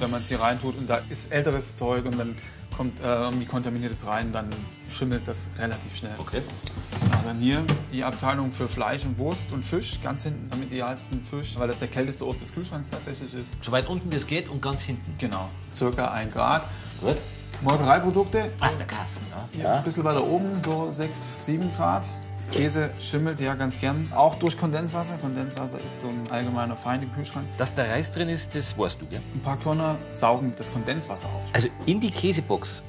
Wenn 0.00 0.10
man 0.10 0.20
es 0.20 0.28
hier 0.28 0.40
reintut 0.40 0.76
und 0.76 0.90
da 0.90 1.00
ist 1.08 1.32
älteres 1.32 1.76
Zeug 1.76 2.04
und 2.04 2.18
dann 2.18 2.36
kommt 2.76 2.98
äh, 3.00 3.04
irgendwie 3.04 3.46
kontaminiertes 3.46 4.04
rein, 4.06 4.32
dann 4.32 4.48
schimmelt 4.88 5.28
das 5.28 5.48
relativ 5.58 5.94
schnell. 5.94 6.14
Okay. 6.18 6.42
Ja, 7.12 7.22
dann 7.24 7.38
hier 7.38 7.62
die 7.92 8.02
Abteilung 8.02 8.50
für 8.50 8.66
Fleisch 8.66 9.04
und 9.04 9.18
Wurst 9.18 9.52
und 9.52 9.64
Fisch, 9.64 10.00
ganz 10.02 10.24
hinten 10.24 10.52
am 10.52 10.62
idealsten 10.62 11.22
Fisch, 11.22 11.56
weil 11.56 11.68
das 11.68 11.78
der 11.78 11.88
kälteste 11.88 12.26
Ort 12.26 12.40
des 12.40 12.52
Kühlschranks 12.52 12.90
tatsächlich 12.90 13.32
ist. 13.34 13.62
So 13.62 13.70
weit 13.70 13.88
unten 13.88 14.10
wie 14.10 14.16
es 14.16 14.26
geht 14.26 14.48
und 14.48 14.60
ganz 14.60 14.82
hinten. 14.82 15.14
Genau, 15.18 15.50
circa 15.72 16.10
1 16.10 16.32
Grad. 16.32 16.66
Gut. 17.00 17.16
Molkereiprodukte, 17.60 18.50
Ah, 18.58 18.70
der 18.76 18.86
Kasten. 18.86 19.24
Ja. 19.30 19.62
ja. 19.62 19.74
ein 19.74 19.84
bisschen 19.84 20.02
weiter 20.02 20.26
oben, 20.26 20.58
so 20.58 20.90
6, 20.90 21.46
7 21.46 21.72
Grad. 21.76 22.06
Käse 22.52 22.90
schimmelt 23.00 23.40
ja 23.40 23.54
ganz 23.54 23.80
gern, 23.80 24.12
auch 24.14 24.34
durch 24.34 24.58
Kondenswasser. 24.58 25.16
Kondenswasser 25.16 25.78
ist 25.82 26.00
so 26.00 26.08
ein 26.08 26.30
allgemeiner 26.30 26.74
Feind 26.74 27.02
im 27.02 27.12
Kühlschrank. 27.14 27.46
Dass 27.56 27.74
da 27.74 27.82
Reis 27.82 28.10
drin 28.10 28.28
ist, 28.28 28.54
das 28.54 28.76
weißt 28.76 29.00
du, 29.00 29.06
gell? 29.06 29.22
Ein 29.34 29.40
paar 29.40 29.58
Körner 29.58 29.96
saugen 30.10 30.52
das 30.56 30.70
Kondenswasser 30.70 31.28
auf. 31.28 31.42
Also 31.54 31.68
in 31.86 31.98
die 31.98 32.10
Käsebox 32.10 32.84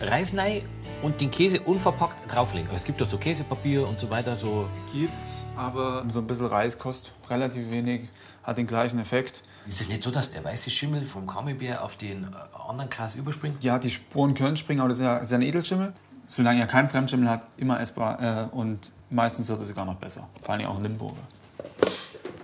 Reis 0.00 0.36
rein 0.36 0.62
und 1.02 1.20
den 1.20 1.30
Käse 1.30 1.60
unverpackt 1.60 2.32
drauflegen. 2.32 2.68
Es 2.74 2.84
gibt 2.84 3.00
doch 3.00 3.08
so 3.08 3.18
Käsepapier 3.18 3.88
und 3.88 3.98
so 3.98 4.08
weiter, 4.08 4.36
so 4.36 4.68
Gibt's, 4.92 5.46
aber 5.56 6.04
so 6.08 6.20
ein 6.20 6.26
bisschen 6.26 6.46
Reis 6.46 6.78
kostet 6.78 7.12
relativ 7.28 7.70
wenig, 7.70 8.02
hat 8.44 8.58
den 8.58 8.66
gleichen 8.66 8.98
Effekt. 9.00 9.42
Ist 9.66 9.80
es 9.80 9.88
nicht 9.88 10.02
so, 10.02 10.10
dass 10.10 10.30
der 10.30 10.44
weiße 10.44 10.70
Schimmel 10.70 11.06
vom 11.06 11.26
Camembert 11.26 11.80
auf 11.80 11.96
den 11.96 12.24
äh, 12.24 12.68
anderen 12.68 12.88
Gras 12.88 13.16
überspringt? 13.16 13.64
Ja, 13.64 13.78
die 13.78 13.90
Sporen 13.90 14.34
können 14.34 14.56
springen, 14.56 14.80
aber 14.80 14.90
das 14.90 14.98
ist 14.98 15.04
ja, 15.04 15.14
das 15.14 15.24
ist 15.24 15.32
ja 15.32 15.38
ein 15.38 15.42
Edelschimmel. 15.42 15.92
Solange 16.26 16.60
er 16.60 16.66
keinen 16.66 16.88
Fremdschimmel 16.88 17.28
hat, 17.28 17.46
immer 17.56 17.80
essbar 17.80 18.20
äh, 18.20 18.54
und 18.54 18.90
meistens 19.10 19.48
wird 19.48 19.60
es 19.60 19.68
sogar 19.68 19.84
noch 19.84 19.96
besser. 19.96 20.28
Vor 20.42 20.54
allem 20.54 20.66
auch 20.66 20.76
in 20.78 20.82
Limburger. 20.84 21.22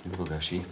Limburger 0.05 0.41
Ski. 0.41 0.65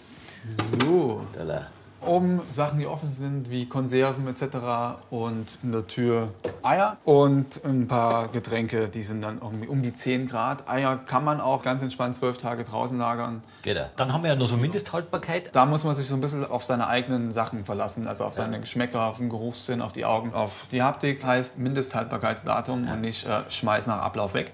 So, 0.44 1.26
Dalla. 1.32 1.66
Oben 2.04 2.40
Sachen, 2.50 2.78
die 2.78 2.86
offen 2.86 3.08
sind, 3.08 3.50
wie 3.50 3.66
Konserven 3.66 4.26
etc. 4.26 5.00
Und 5.10 5.58
in 5.62 5.72
der 5.72 5.86
Tür 5.86 6.28
Eier 6.62 6.96
und 7.04 7.64
ein 7.64 7.86
paar 7.86 8.28
Getränke, 8.28 8.88
die 8.88 9.02
sind 9.02 9.22
dann 9.22 9.38
irgendwie 9.42 9.66
um 9.66 9.82
die 9.82 9.94
10 9.94 10.28
Grad. 10.28 10.68
Eier 10.68 10.96
kann 10.96 11.24
man 11.24 11.40
auch 11.40 11.62
ganz 11.62 11.82
entspannt 11.82 12.16
zwölf 12.16 12.38
Tage 12.38 12.64
draußen 12.64 12.98
lagern. 12.98 13.42
Geht 13.62 13.76
er. 13.76 13.90
Dann 13.96 14.12
haben 14.12 14.22
wir 14.22 14.30
ja 14.30 14.36
noch 14.36 14.46
so 14.46 14.56
Mindesthaltbarkeit. 14.56 15.54
Da 15.54 15.66
muss 15.66 15.84
man 15.84 15.94
sich 15.94 16.06
so 16.06 16.14
ein 16.14 16.20
bisschen 16.20 16.44
auf 16.44 16.64
seine 16.64 16.86
eigenen 16.86 17.32
Sachen 17.32 17.64
verlassen, 17.64 18.06
also 18.06 18.24
auf 18.24 18.34
seine 18.34 18.60
Geschmäcker, 18.60 19.06
auf 19.06 19.18
den 19.18 19.28
Geruchssinn, 19.28 19.80
auf 19.82 19.92
die 19.92 20.04
Augen, 20.04 20.34
auf 20.34 20.66
die 20.70 20.82
Haptik 20.82 21.24
heißt 21.24 21.58
Mindesthaltbarkeitsdatum 21.58 22.88
und 22.88 23.00
nicht 23.00 23.26
äh, 23.26 23.40
schmeiß 23.48 23.86
nach 23.86 24.02
Ablauf 24.02 24.34
weg. 24.34 24.52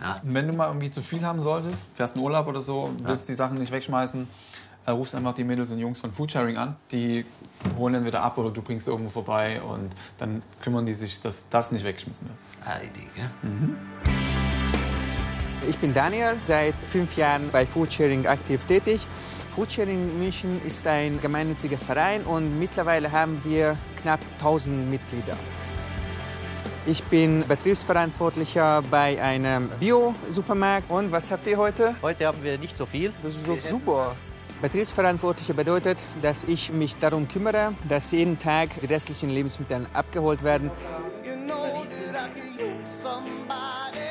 Ja. 0.00 0.16
Und 0.22 0.34
wenn 0.34 0.48
du 0.48 0.54
mal 0.54 0.68
irgendwie 0.68 0.90
zu 0.90 1.02
viel 1.02 1.24
haben 1.24 1.40
solltest, 1.40 1.96
fährst 1.96 2.16
in 2.16 2.22
Urlaub 2.22 2.46
oder 2.46 2.60
so, 2.60 2.90
willst 3.02 3.28
die 3.28 3.34
Sachen 3.34 3.58
nicht 3.58 3.72
wegschmeißen, 3.72 4.26
äh, 4.86 4.90
rufst 4.92 5.14
einfach 5.14 5.32
die 5.32 5.44
Mädels 5.44 5.70
und 5.70 5.78
Jungs 5.78 6.00
von 6.00 6.12
Foodsharing 6.12 6.56
an. 6.56 6.76
Die 6.92 7.24
holen 7.76 7.94
dann 7.94 8.04
wieder 8.04 8.22
ab 8.22 8.38
oder 8.38 8.50
du 8.50 8.62
bringst 8.62 8.88
irgendwo 8.88 9.10
vorbei 9.10 9.60
und 9.60 9.90
dann 10.18 10.42
kümmern 10.62 10.86
die 10.86 10.94
sich, 10.94 11.20
dass 11.20 11.48
das 11.48 11.72
nicht 11.72 11.84
weggeschmissen 11.84 12.28
wird. 12.28 12.38
Ah, 12.64 12.78
Idee, 12.78 13.08
gell? 13.14 13.30
Ich 15.68 15.76
bin 15.78 15.92
Daniel, 15.92 16.34
seit 16.42 16.74
fünf 16.74 17.16
Jahren 17.16 17.50
bei 17.50 17.66
Foodsharing 17.66 18.26
aktiv 18.26 18.64
tätig. 18.64 19.06
Foodsharing 19.54 20.18
München 20.18 20.60
ist 20.64 20.86
ein 20.86 21.20
gemeinnütziger 21.20 21.78
Verein 21.78 22.22
und 22.22 22.58
mittlerweile 22.58 23.10
haben 23.10 23.40
wir 23.42 23.76
knapp 24.02 24.20
1000 24.38 24.90
Mitglieder. 24.90 25.36
Ich 26.88 27.02
bin 27.02 27.42
Betriebsverantwortlicher 27.48 28.84
bei 28.88 29.20
einem 29.20 29.68
Bio-Supermarkt. 29.80 30.92
Und 30.92 31.10
was 31.10 31.32
habt 31.32 31.44
ihr 31.48 31.56
heute? 31.56 31.96
Heute 32.00 32.26
haben 32.26 32.44
wir 32.44 32.58
nicht 32.58 32.76
so 32.76 32.86
viel. 32.86 33.12
Das 33.24 33.34
ist 33.34 33.48
doch 33.48 33.58
super. 33.58 34.14
Betriebsverantwortlicher 34.62 35.52
bedeutet, 35.52 35.98
dass 36.22 36.44
ich 36.44 36.72
mich 36.72 36.96
darum 36.96 37.28
kümmere, 37.28 37.74
dass 37.88 38.12
jeden 38.12 38.38
Tag 38.38 38.70
die 38.80 38.86
restlichen 38.86 39.28
Lebensmittel 39.28 39.86
abgeholt 39.92 40.42
werden. 40.42 40.70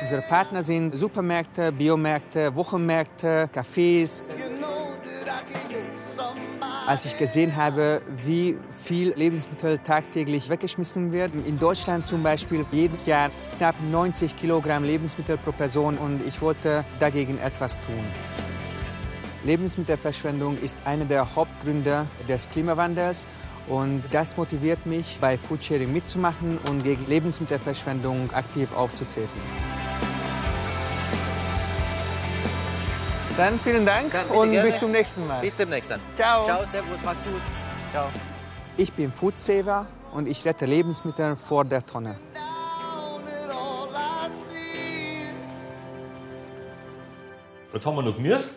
Unsere 0.02 0.22
Partner 0.22 0.62
sind 0.62 0.96
Supermärkte, 0.96 1.72
Biomärkte, 1.72 2.54
Wochenmärkte, 2.54 3.50
Cafés. 3.52 4.22
Als 6.86 7.04
ich 7.04 7.18
gesehen 7.18 7.56
habe, 7.56 8.00
wie 8.24 8.56
viel 8.84 9.12
Lebensmittel 9.16 9.78
tagtäglich 9.78 10.48
weggeschmissen 10.48 11.10
werden, 11.10 11.44
in 11.44 11.58
Deutschland 11.58 12.06
zum 12.06 12.22
Beispiel 12.22 12.64
jedes 12.70 13.06
Jahr 13.06 13.30
knapp 13.58 13.74
90 13.90 14.36
Kilogramm 14.36 14.84
Lebensmittel 14.84 15.38
pro 15.38 15.50
Person 15.50 15.98
und 15.98 16.24
ich 16.24 16.40
wollte 16.40 16.84
dagegen 17.00 17.40
etwas 17.40 17.80
tun. 17.80 18.45
Lebensmittelverschwendung 19.46 20.58
ist 20.60 20.76
einer 20.84 21.04
der 21.04 21.36
Hauptgründe 21.36 22.06
des 22.28 22.50
Klimawandels 22.50 23.28
und 23.68 24.02
das 24.10 24.36
motiviert 24.36 24.84
mich, 24.86 25.18
bei 25.20 25.38
Foodsharing 25.38 25.92
mitzumachen 25.92 26.58
und 26.68 26.82
gegen 26.82 27.06
Lebensmittelverschwendung 27.06 28.32
aktiv 28.32 28.68
aufzutreten. 28.74 29.40
Dann 33.36 33.60
vielen 33.60 33.86
Dank 33.86 34.12
Dann 34.12 34.26
und 34.28 34.50
gerne. 34.50 34.68
bis 34.68 34.80
zum 34.80 34.90
nächsten 34.90 35.26
Mal. 35.26 35.40
Bis 35.40 35.54
demnächst 35.56 35.90
dann. 35.90 36.00
Ciao. 36.16 36.44
Ciao, 36.44 36.64
servus, 36.70 36.98
mach's 37.04 37.18
gut. 37.22 37.40
Ciao. 37.92 38.06
Ich 38.76 38.92
bin 38.92 39.12
Foodsaver 39.12 39.86
und 40.12 40.26
ich 40.26 40.44
rette 40.44 40.66
Lebensmittel 40.66 41.36
vor 41.36 41.64
der 41.64 41.84
Tonne. 41.84 42.18
Jetzt 47.72 47.84
haben 47.86 47.96
wir 47.96 48.02
noch 48.02 48.16
Gemüse. 48.16 48.50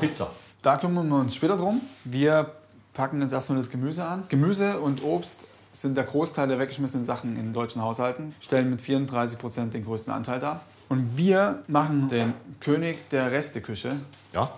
Pizza. 0.00 0.30
Da 0.62 0.76
kümmern 0.76 1.08
wir 1.08 1.16
uns 1.16 1.34
später 1.34 1.56
drum. 1.56 1.80
Wir 2.04 2.50
packen 2.94 3.20
jetzt 3.20 3.32
erstmal 3.32 3.58
das 3.58 3.70
Gemüse 3.70 4.04
an. 4.04 4.24
Gemüse 4.28 4.80
und 4.80 5.02
Obst 5.02 5.46
sind 5.72 5.96
der 5.96 6.04
Großteil 6.04 6.48
der 6.48 6.58
weggeschmissenen 6.58 7.04
Sachen 7.04 7.36
in 7.36 7.52
deutschen 7.52 7.82
Haushalten, 7.82 8.34
stellen 8.40 8.70
mit 8.70 8.80
34 8.80 9.38
Prozent 9.38 9.74
den 9.74 9.84
größten 9.84 10.12
Anteil 10.12 10.40
dar. 10.40 10.62
Und 10.88 11.16
wir 11.16 11.62
machen 11.66 12.08
den 12.08 12.32
König 12.60 13.08
der 13.10 13.30
Resteküche 13.32 13.96
Ja. 14.32 14.50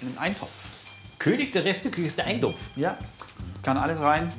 einen 0.00 0.18
Eintopf. 0.18 0.50
König 1.18 1.52
der 1.52 1.64
Resteküche 1.64 2.06
ist 2.06 2.18
der 2.18 2.26
Eintopf. 2.26 2.58
Ja, 2.76 2.98
kann 3.62 3.78
alles 3.78 4.00
rein. 4.00 4.30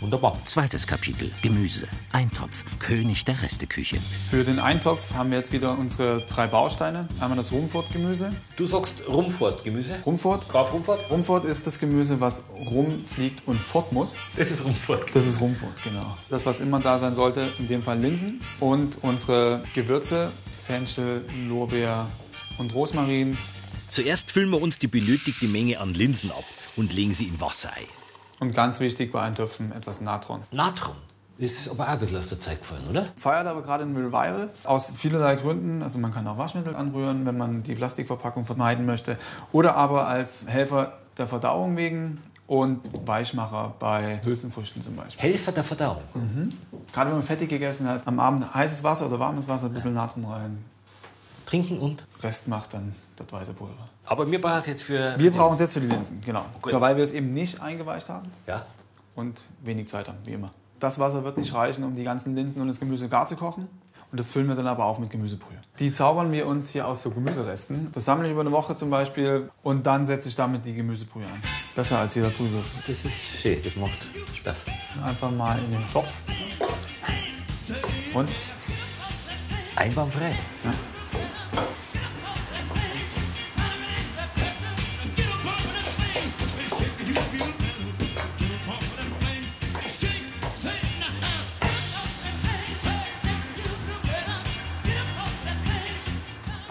Wunderbar. 0.00 0.40
Zweites 0.44 0.86
Kapitel. 0.86 1.30
Gemüse. 1.42 1.88
Eintopf. 2.12 2.64
König 2.78 3.24
der 3.24 3.42
Resteküche. 3.42 3.96
Für 4.30 4.44
den 4.44 4.58
Eintopf 4.58 5.14
haben 5.14 5.30
wir 5.30 5.38
jetzt 5.38 5.52
wieder 5.52 5.78
unsere 5.78 6.20
drei 6.26 6.46
Bausteine. 6.46 7.08
Einmal 7.20 7.36
das 7.36 7.52
Rumfort-Gemüse. 7.52 8.30
Du 8.56 8.66
sagst 8.66 9.02
Rumfort-Gemüse. 9.08 10.00
Rumfort. 10.04 10.48
Graf 10.48 10.72
Rumfort? 10.72 11.10
Rumfort 11.10 11.44
ist 11.44 11.66
das 11.66 11.78
Gemüse, 11.78 12.20
was 12.20 12.44
rumfliegt 12.70 13.42
und 13.46 13.56
fort 13.56 13.92
muss. 13.92 14.16
Das 14.36 14.50
ist 14.50 14.64
Rumfort. 14.64 15.14
Das 15.14 15.26
ist 15.26 15.40
Rumfort, 15.40 15.72
genau. 15.82 16.16
Das, 16.28 16.44
was 16.44 16.60
immer 16.60 16.80
da 16.80 16.98
sein 16.98 17.14
sollte, 17.14 17.50
in 17.58 17.68
dem 17.68 17.82
Fall 17.82 17.98
Linsen. 17.98 18.40
Und 18.60 18.98
unsere 19.02 19.62
Gewürze, 19.74 20.30
Fenchel, 20.66 21.24
Lorbeer 21.48 22.06
und 22.58 22.74
Rosmarin. 22.74 23.36
Zuerst 23.88 24.30
füllen 24.30 24.50
wir 24.50 24.60
uns 24.60 24.78
die 24.78 24.88
benötigte 24.88 25.46
Menge 25.46 25.80
an 25.80 25.94
Linsen 25.94 26.30
ab 26.30 26.44
und 26.76 26.92
legen 26.92 27.14
sie 27.14 27.26
in 27.28 27.40
Wasser 27.40 27.70
ein. 27.72 28.05
Und 28.40 28.54
ganz 28.54 28.80
wichtig 28.80 29.12
bei 29.12 29.22
Eintöpfen 29.22 29.72
etwas 29.72 30.00
Natron. 30.00 30.42
Natron. 30.50 30.96
Ist 31.38 31.68
aber 31.68 31.84
auch 31.84 31.88
ein 31.88 31.98
bisschen 31.98 32.18
aus 32.18 32.28
der 32.28 32.40
Zeit 32.40 32.60
gefallen, 32.60 32.88
oder? 32.88 33.08
Feiert 33.16 33.46
aber 33.46 33.62
gerade 33.62 33.84
ein 33.84 33.94
Revival 33.94 34.50
aus 34.64 34.90
vielerlei 34.90 35.36
Gründen. 35.36 35.82
Also 35.82 35.98
man 35.98 36.12
kann 36.12 36.26
auch 36.26 36.38
Waschmittel 36.38 36.74
anrühren, 36.74 37.26
wenn 37.26 37.36
man 37.36 37.62
die 37.62 37.74
Plastikverpackung 37.74 38.44
vermeiden 38.44 38.86
möchte. 38.86 39.18
Oder 39.52 39.76
aber 39.76 40.06
als 40.06 40.48
Helfer 40.48 40.94
der 41.18 41.26
Verdauung 41.26 41.76
wegen 41.76 42.20
und 42.46 42.80
Weichmacher 43.06 43.74
bei 43.78 44.20
Hülsenfrüchten 44.24 44.80
zum 44.80 44.96
Beispiel. 44.96 45.20
Helfer 45.20 45.52
der 45.52 45.64
Verdauung. 45.64 46.02
Gerade 46.92 47.10
wenn 47.10 47.18
man 47.18 47.26
fettig 47.26 47.50
gegessen 47.50 47.86
hat, 47.86 48.06
am 48.06 48.18
Abend 48.18 48.54
heißes 48.54 48.82
Wasser 48.82 49.06
oder 49.06 49.18
warmes 49.18 49.46
Wasser, 49.46 49.66
ein 49.66 49.72
bisschen 49.74 49.94
Natron 49.94 50.24
rein. 50.24 50.64
Trinken 51.44 51.78
und? 51.78 52.06
Rest 52.22 52.48
macht 52.48 52.74
dann 52.74 52.94
das 53.16 53.30
weiße 53.30 53.52
Pulver. 53.52 53.88
Aber 54.06 54.30
wir 54.30 54.40
brauchen 54.40 54.58
es 54.58 54.66
jetzt 54.66 54.82
für... 54.84 55.14
Wir 55.18 55.30
brauchen 55.32 55.54
es 55.54 55.60
jetzt 55.60 55.74
für 55.74 55.80
die 55.80 55.88
Linsen, 55.88 56.20
genau. 56.24 56.44
Weil 56.62 56.96
wir 56.96 57.04
es 57.04 57.12
eben 57.12 57.34
nicht 57.34 57.60
eingeweicht 57.60 58.08
haben 58.08 58.30
Ja. 58.46 58.64
und 59.14 59.42
wenig 59.62 59.88
Zeit 59.88 60.08
haben, 60.08 60.18
wie 60.24 60.32
immer. 60.32 60.52
Das 60.78 60.98
Wasser 60.98 61.24
wird 61.24 61.38
nicht 61.38 61.52
reichen, 61.54 61.84
um 61.84 61.96
die 61.96 62.04
ganzen 62.04 62.34
Linsen 62.36 62.60
und 62.62 62.68
das 62.68 62.78
Gemüse 62.80 63.08
gar 63.08 63.26
zu 63.26 63.34
kochen. 63.36 63.68
Und 64.12 64.20
das 64.20 64.30
füllen 64.30 64.46
wir 64.46 64.54
dann 64.54 64.68
aber 64.68 64.84
auf 64.84 64.98
mit 65.00 65.10
Gemüsebrühe. 65.10 65.56
Die 65.80 65.90
zaubern 65.90 66.30
wir 66.30 66.46
uns 66.46 66.68
hier 66.70 66.86
aus 66.86 67.02
so 67.02 67.10
Gemüseresten. 67.10 67.90
Das 67.92 68.04
sammle 68.04 68.26
ich 68.26 68.32
über 68.32 68.42
eine 68.42 68.52
Woche 68.52 68.76
zum 68.76 68.88
Beispiel 68.88 69.50
und 69.64 69.84
dann 69.86 70.04
setze 70.04 70.28
ich 70.28 70.36
damit 70.36 70.64
die 70.64 70.74
Gemüsebrühe 70.74 71.26
an. 71.26 71.42
Besser 71.74 71.98
als 71.98 72.14
jeder 72.14 72.28
Brühwürfel. 72.28 72.82
Das 72.86 73.04
ist 73.04 73.12
schön, 73.12 73.60
das 73.62 73.74
macht 73.74 74.10
Spaß. 74.34 74.66
Einfach 75.04 75.30
mal 75.32 75.58
in 75.58 75.72
den 75.72 75.90
Topf. 75.92 76.08
Und 78.14 78.28
Einwandfrei. 79.74 80.34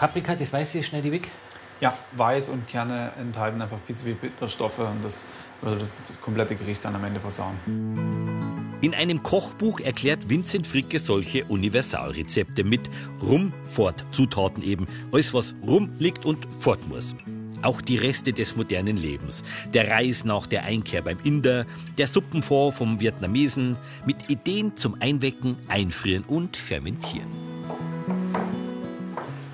Paprika, 0.06 0.36
das 0.36 0.52
Weiße, 0.52 0.84
schneide 0.84 1.08
ich 1.08 1.14
weg. 1.14 1.30
ja, 1.80 1.92
Weiß 2.12 2.48
und 2.48 2.68
Kerne 2.68 3.10
enthalten 3.18 3.60
einfach 3.60 3.78
viel 3.84 3.96
zu 3.96 4.04
viel 4.04 4.14
Bitterstoffe 4.14 4.78
und 4.78 5.02
das 5.02 5.24
würde 5.60 5.80
das 5.80 5.98
komplette 6.20 6.54
Gericht 6.54 6.84
dann 6.84 6.94
am 6.94 7.02
Ende 7.02 7.18
versauen. 7.18 7.56
In 8.82 8.94
einem 8.94 9.24
Kochbuch 9.24 9.80
erklärt 9.80 10.28
Vincent 10.30 10.64
Fricke 10.64 11.00
solche 11.00 11.44
Universalrezepte 11.46 12.62
mit 12.62 12.88
rum, 13.20 13.52
fort, 13.64 14.04
Zutaten 14.12 14.62
eben, 14.62 14.86
alles 15.10 15.34
was 15.34 15.54
rumliegt 15.66 16.24
und 16.24 16.46
fort 16.60 16.86
muss. 16.86 17.16
Auch 17.62 17.80
die 17.80 17.96
Reste 17.96 18.32
des 18.32 18.54
modernen 18.54 18.96
Lebens. 18.96 19.42
Der 19.74 19.88
Reis 19.88 20.24
nach 20.24 20.46
der 20.46 20.62
Einkehr 20.62 21.02
beim 21.02 21.18
Inder, 21.24 21.66
der 21.98 22.06
Suppenfond 22.06 22.74
vom 22.74 23.00
Vietnamesen, 23.00 23.76
mit 24.06 24.30
Ideen 24.30 24.76
zum 24.76 25.00
Einwecken, 25.00 25.56
Einfrieren 25.66 26.22
und 26.22 26.56
Fermentieren. 26.56 27.45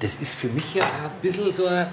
Das 0.03 0.17
ist 0.17 0.35
für 0.35 0.49
mich 0.49 0.75
ja 0.75 0.85
ein 0.85 1.21
bisschen 1.21 1.53
so 1.53 1.65
eine 1.67 1.89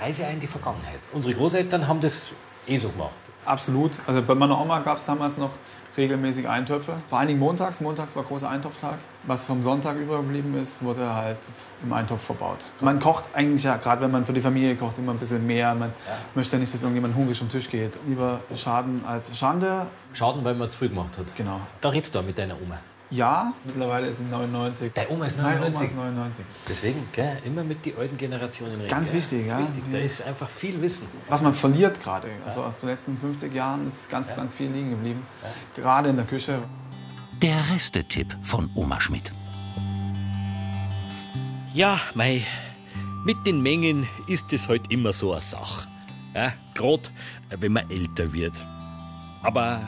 Reise 0.00 0.24
in 0.24 0.40
die 0.40 0.46
Vergangenheit. 0.46 1.00
Unsere 1.12 1.34
Großeltern 1.34 1.86
haben 1.86 2.00
das 2.00 2.32
eh 2.66 2.78
so 2.78 2.88
gemacht. 2.88 3.12
Absolut. 3.44 3.90
Also 4.06 4.22
bei 4.22 4.34
meiner 4.34 4.58
Oma 4.58 4.78
gab 4.78 4.96
es 4.96 5.04
damals 5.04 5.36
noch 5.36 5.50
regelmäßig 5.98 6.48
Eintöpfe. 6.48 6.94
Vor 7.06 7.18
allen 7.18 7.28
Dingen 7.28 7.40
montags. 7.40 7.82
Montags 7.82 8.16
war 8.16 8.22
großer 8.22 8.48
Eintopftag. 8.48 8.98
Was 9.24 9.44
vom 9.44 9.60
Sonntag 9.60 9.98
übergeblieben 9.98 10.54
ist, 10.54 10.82
wurde 10.82 11.14
halt 11.14 11.36
im 11.82 11.92
Eintopf 11.92 12.24
verbaut. 12.24 12.64
Man 12.80 12.98
kocht 13.00 13.24
eigentlich 13.34 13.64
ja, 13.64 13.76
gerade 13.76 14.00
wenn 14.00 14.10
man 14.10 14.24
für 14.24 14.32
die 14.32 14.40
Familie 14.40 14.74
kocht, 14.74 14.96
immer 14.96 15.12
ein 15.12 15.18
bisschen 15.18 15.46
mehr. 15.46 15.74
Man 15.74 15.92
möchte 16.34 16.56
ja 16.56 16.60
nicht, 16.60 16.72
dass 16.72 16.82
irgendjemand 16.82 17.14
hungrig 17.14 17.38
vom 17.38 17.50
Tisch 17.50 17.68
geht. 17.68 17.92
Lieber 18.06 18.40
Schaden 18.56 19.04
als 19.06 19.36
Schande. 19.38 19.88
Schaden, 20.14 20.42
weil 20.42 20.54
man 20.54 20.70
zu 20.70 20.78
früh 20.78 20.88
gemacht 20.88 21.18
hat. 21.18 21.26
Genau. 21.36 21.60
Da 21.82 21.90
redst 21.90 22.14
du 22.14 22.22
mit 22.22 22.38
deiner 22.38 22.54
Oma. 22.60 22.78
Ja, 23.14 23.52
mittlerweile 23.64 24.08
ist 24.08 24.18
sie 24.18 24.24
99. 24.24 24.92
Deine 24.92 25.08
Oma 25.10 25.26
ist 25.26 25.38
Nein, 25.38 25.60
99. 25.60 25.96
Oma 25.96 26.08
ist 26.08 26.14
99. 26.14 26.44
Deswegen, 26.68 27.08
gell, 27.12 27.38
immer 27.44 27.62
mit 27.62 27.86
den 27.86 27.96
alten 27.96 28.16
Generationen 28.16 28.74
reden. 28.74 28.88
Ganz 28.88 29.12
wichtig, 29.12 29.46
ja. 29.46 29.60
Wichtig. 29.60 29.84
Da 29.92 29.98
ist 29.98 30.26
einfach 30.26 30.48
viel 30.48 30.82
Wissen. 30.82 31.06
Was 31.28 31.40
man 31.40 31.54
verliert 31.54 32.02
gerade. 32.02 32.26
Also 32.44 32.64
auf 32.64 32.80
den 32.80 32.88
letzten 32.88 33.16
50 33.16 33.54
Jahren 33.54 33.86
ist 33.86 34.10
ganz, 34.10 34.34
ganz 34.34 34.56
viel 34.56 34.68
liegen 34.68 34.90
geblieben. 34.90 35.22
Gerade 35.76 36.08
in 36.08 36.16
der 36.16 36.24
Küche. 36.24 36.58
Der 37.40 37.70
Restetipp 37.72 38.36
von 38.42 38.68
Oma 38.74 39.00
Schmidt. 39.00 39.30
Ja, 41.72 42.00
mei, 42.14 42.44
mit 43.24 43.36
den 43.46 43.60
Mengen 43.60 44.08
ist 44.26 44.52
es 44.52 44.68
halt 44.68 44.90
immer 44.90 45.12
so 45.12 45.32
eine 45.32 45.40
Sache. 45.40 45.88
Ja, 46.34 46.52
Gerade 46.74 47.10
wenn 47.60 47.72
man 47.72 47.88
älter 47.90 48.32
wird. 48.32 48.54
Aber 49.42 49.80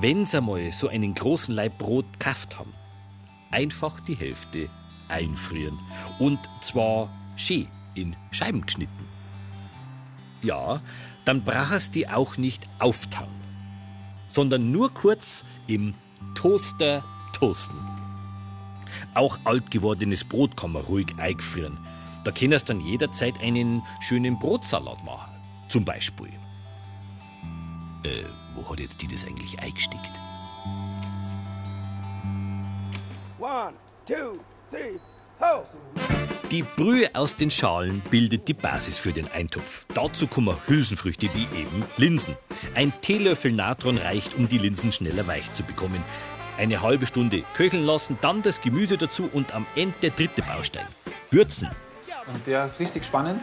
wenn 0.00 0.26
Sie 0.26 0.38
einmal 0.38 0.72
so 0.72 0.88
einen 0.88 1.14
großen 1.14 1.54
Laib 1.54 1.78
Brot 1.78 2.06
gekauft 2.18 2.58
haben, 2.58 2.72
einfach 3.50 4.00
die 4.00 4.14
Hälfte 4.14 4.68
einfrieren. 5.08 5.78
Und 6.18 6.38
zwar 6.60 7.08
schön 7.36 7.68
in 7.94 8.16
Scheiben 8.30 8.64
geschnitten. 8.64 9.06
Ja, 10.42 10.80
dann 11.24 11.44
brauchst 11.44 11.94
die 11.94 12.08
auch 12.08 12.36
nicht 12.36 12.68
auftauen, 12.78 13.28
sondern 14.28 14.70
nur 14.70 14.92
kurz 14.94 15.44
im 15.66 15.92
Toaster 16.34 17.04
toasten. 17.32 17.78
Auch 19.14 19.38
alt 19.44 19.70
gewordenes 19.70 20.24
Brot 20.24 20.56
kann 20.56 20.72
man 20.72 20.82
ruhig 20.82 21.06
eingefrieren. 21.18 21.78
Da 22.24 22.30
kannst 22.30 22.68
dann 22.68 22.80
jederzeit 22.80 23.40
einen 23.40 23.82
schönen 24.00 24.38
Brotsalat 24.38 25.04
machen. 25.04 25.32
Zum 25.68 25.84
Beispiel. 25.84 26.28
Äh, 28.04 28.24
wo 28.58 28.70
hat 28.70 28.80
jetzt 28.80 29.00
die 29.02 29.06
das 29.06 29.24
eigentlich 29.24 29.58
eingestickt? 29.60 30.12
One, 33.38 33.72
two, 34.06 34.32
three, 34.70 34.98
ho! 35.40 35.62
Die 36.50 36.62
Brühe 36.62 37.08
aus 37.14 37.36
den 37.36 37.50
Schalen 37.50 38.00
bildet 38.10 38.48
die 38.48 38.54
Basis 38.54 38.98
für 38.98 39.12
den 39.12 39.30
Eintopf. 39.30 39.86
Dazu 39.94 40.26
kommen 40.26 40.56
Hülsenfrüchte 40.66 41.28
wie 41.34 41.42
eben 41.56 41.84
Linsen. 41.98 42.36
Ein 42.74 42.92
Teelöffel 43.02 43.52
Natron 43.52 43.98
reicht, 43.98 44.34
um 44.36 44.48
die 44.48 44.58
Linsen 44.58 44.92
schneller 44.92 45.26
weich 45.26 45.52
zu 45.54 45.62
bekommen. 45.62 46.02
Eine 46.56 46.80
halbe 46.82 47.06
Stunde 47.06 47.44
köcheln 47.54 47.84
lassen, 47.84 48.18
dann 48.22 48.42
das 48.42 48.60
Gemüse 48.60 48.96
dazu 48.96 49.28
und 49.32 49.54
am 49.54 49.66
Ende 49.76 49.94
der 50.02 50.10
dritte 50.10 50.42
Baustein. 50.42 50.86
Würzen. 51.30 51.68
Und 52.32 52.46
der 52.46 52.64
ist 52.64 52.80
richtig 52.80 53.04
spannend, 53.04 53.42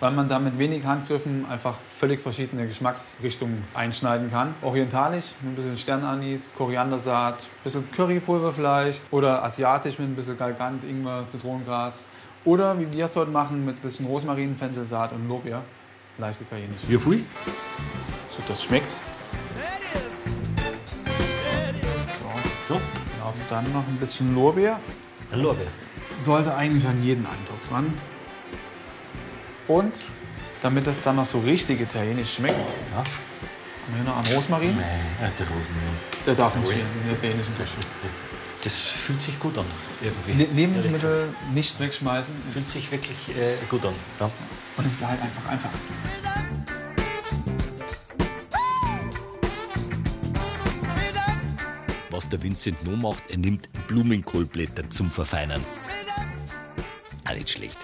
weil 0.00 0.12
man 0.12 0.28
da 0.28 0.38
mit 0.38 0.58
wenig 0.58 0.84
Handgriffen 0.84 1.46
einfach 1.50 1.76
völlig 1.76 2.20
verschiedene 2.20 2.66
Geschmacksrichtungen 2.66 3.64
einschneiden 3.74 4.30
kann. 4.30 4.54
Orientalisch 4.62 5.24
mit 5.40 5.52
ein 5.52 5.56
bisschen 5.56 5.76
Sternanis, 5.76 6.54
Koriandersaat, 6.56 7.42
ein 7.42 7.62
bisschen 7.64 7.90
Currypulver 7.92 8.52
vielleicht. 8.52 9.02
Oder 9.12 9.42
asiatisch 9.44 9.98
mit 9.98 10.08
ein 10.08 10.16
bisschen 10.16 10.38
Galgant, 10.38 10.84
Ingwer, 10.84 11.26
Zitronengras. 11.26 12.06
Oder 12.44 12.78
wie 12.78 12.92
wir 12.92 13.06
es 13.06 13.16
heute 13.16 13.30
machen, 13.30 13.64
mit 13.64 13.76
ein 13.76 13.82
bisschen 13.82 14.06
Rosmarin, 14.06 14.56
Fenchelsaat 14.56 15.12
und 15.12 15.28
Lorbeer. 15.28 15.62
Leicht 16.18 16.40
italienisch. 16.40 16.80
Wie 16.86 16.98
viel? 16.98 17.24
So, 18.30 18.42
das 18.46 18.62
schmeckt. 18.62 18.92
So, 22.66 22.74
So, 22.74 22.80
dann 23.50 23.64
noch 23.72 23.86
ein 23.86 23.96
bisschen 23.98 24.34
Lorbeer. 24.34 24.78
Lorbeer. 25.32 25.66
sollte 26.16 26.54
eigentlich 26.54 26.86
an 26.86 27.02
jeden 27.02 27.26
Eintopf 27.26 27.70
ran. 27.72 27.92
Und 29.68 30.02
damit 30.62 30.86
es 30.86 31.00
dann 31.02 31.16
noch 31.16 31.24
so 31.26 31.40
richtig 31.40 31.80
italienisch 31.80 32.34
schmeckt, 32.34 32.54
Ja. 32.56 32.96
haben 32.98 33.06
wir 33.88 33.94
hier 33.96 34.04
noch 34.04 34.16
einen 34.24 34.34
Rosmarin. 34.34 34.74
Nein, 34.76 35.32
der 35.38 35.46
Rosenmehl. 35.46 35.82
Der 36.26 36.34
darf 36.34 36.56
nicht 36.56 36.68
fehlen 36.68 36.86
in 37.02 37.08
der 37.08 37.16
italienischen 37.18 37.56
Küche. 37.56 37.74
Das 38.64 38.74
fühlt 38.74 39.22
sich 39.22 39.38
gut 39.38 39.56
an, 39.56 39.64
irgendwie. 40.00 40.32
Le 40.44 40.48
Lebensmittel 40.52 41.28
nicht 41.54 41.78
wegschmeißen. 41.78 42.34
Fühlt 42.50 42.64
sich 42.64 42.90
wirklich 42.90 43.28
äh, 43.36 43.54
gut 43.70 43.86
an. 43.86 43.94
Ja. 44.18 44.28
und 44.76 44.84
es 44.84 44.92
ist 44.94 45.06
halt 45.06 45.22
einfach 45.22 45.48
einfach. 45.48 45.70
Was 52.10 52.28
der 52.28 52.42
Vincent 52.42 52.84
noch 52.84 52.96
macht, 52.96 53.30
er 53.30 53.38
nimmt 53.38 53.68
Blumenkohlblätter 53.86 54.88
zum 54.90 55.10
Verfeinern. 55.10 55.62
Auch 57.28 57.34
nicht 57.34 57.50
schlecht. 57.50 57.78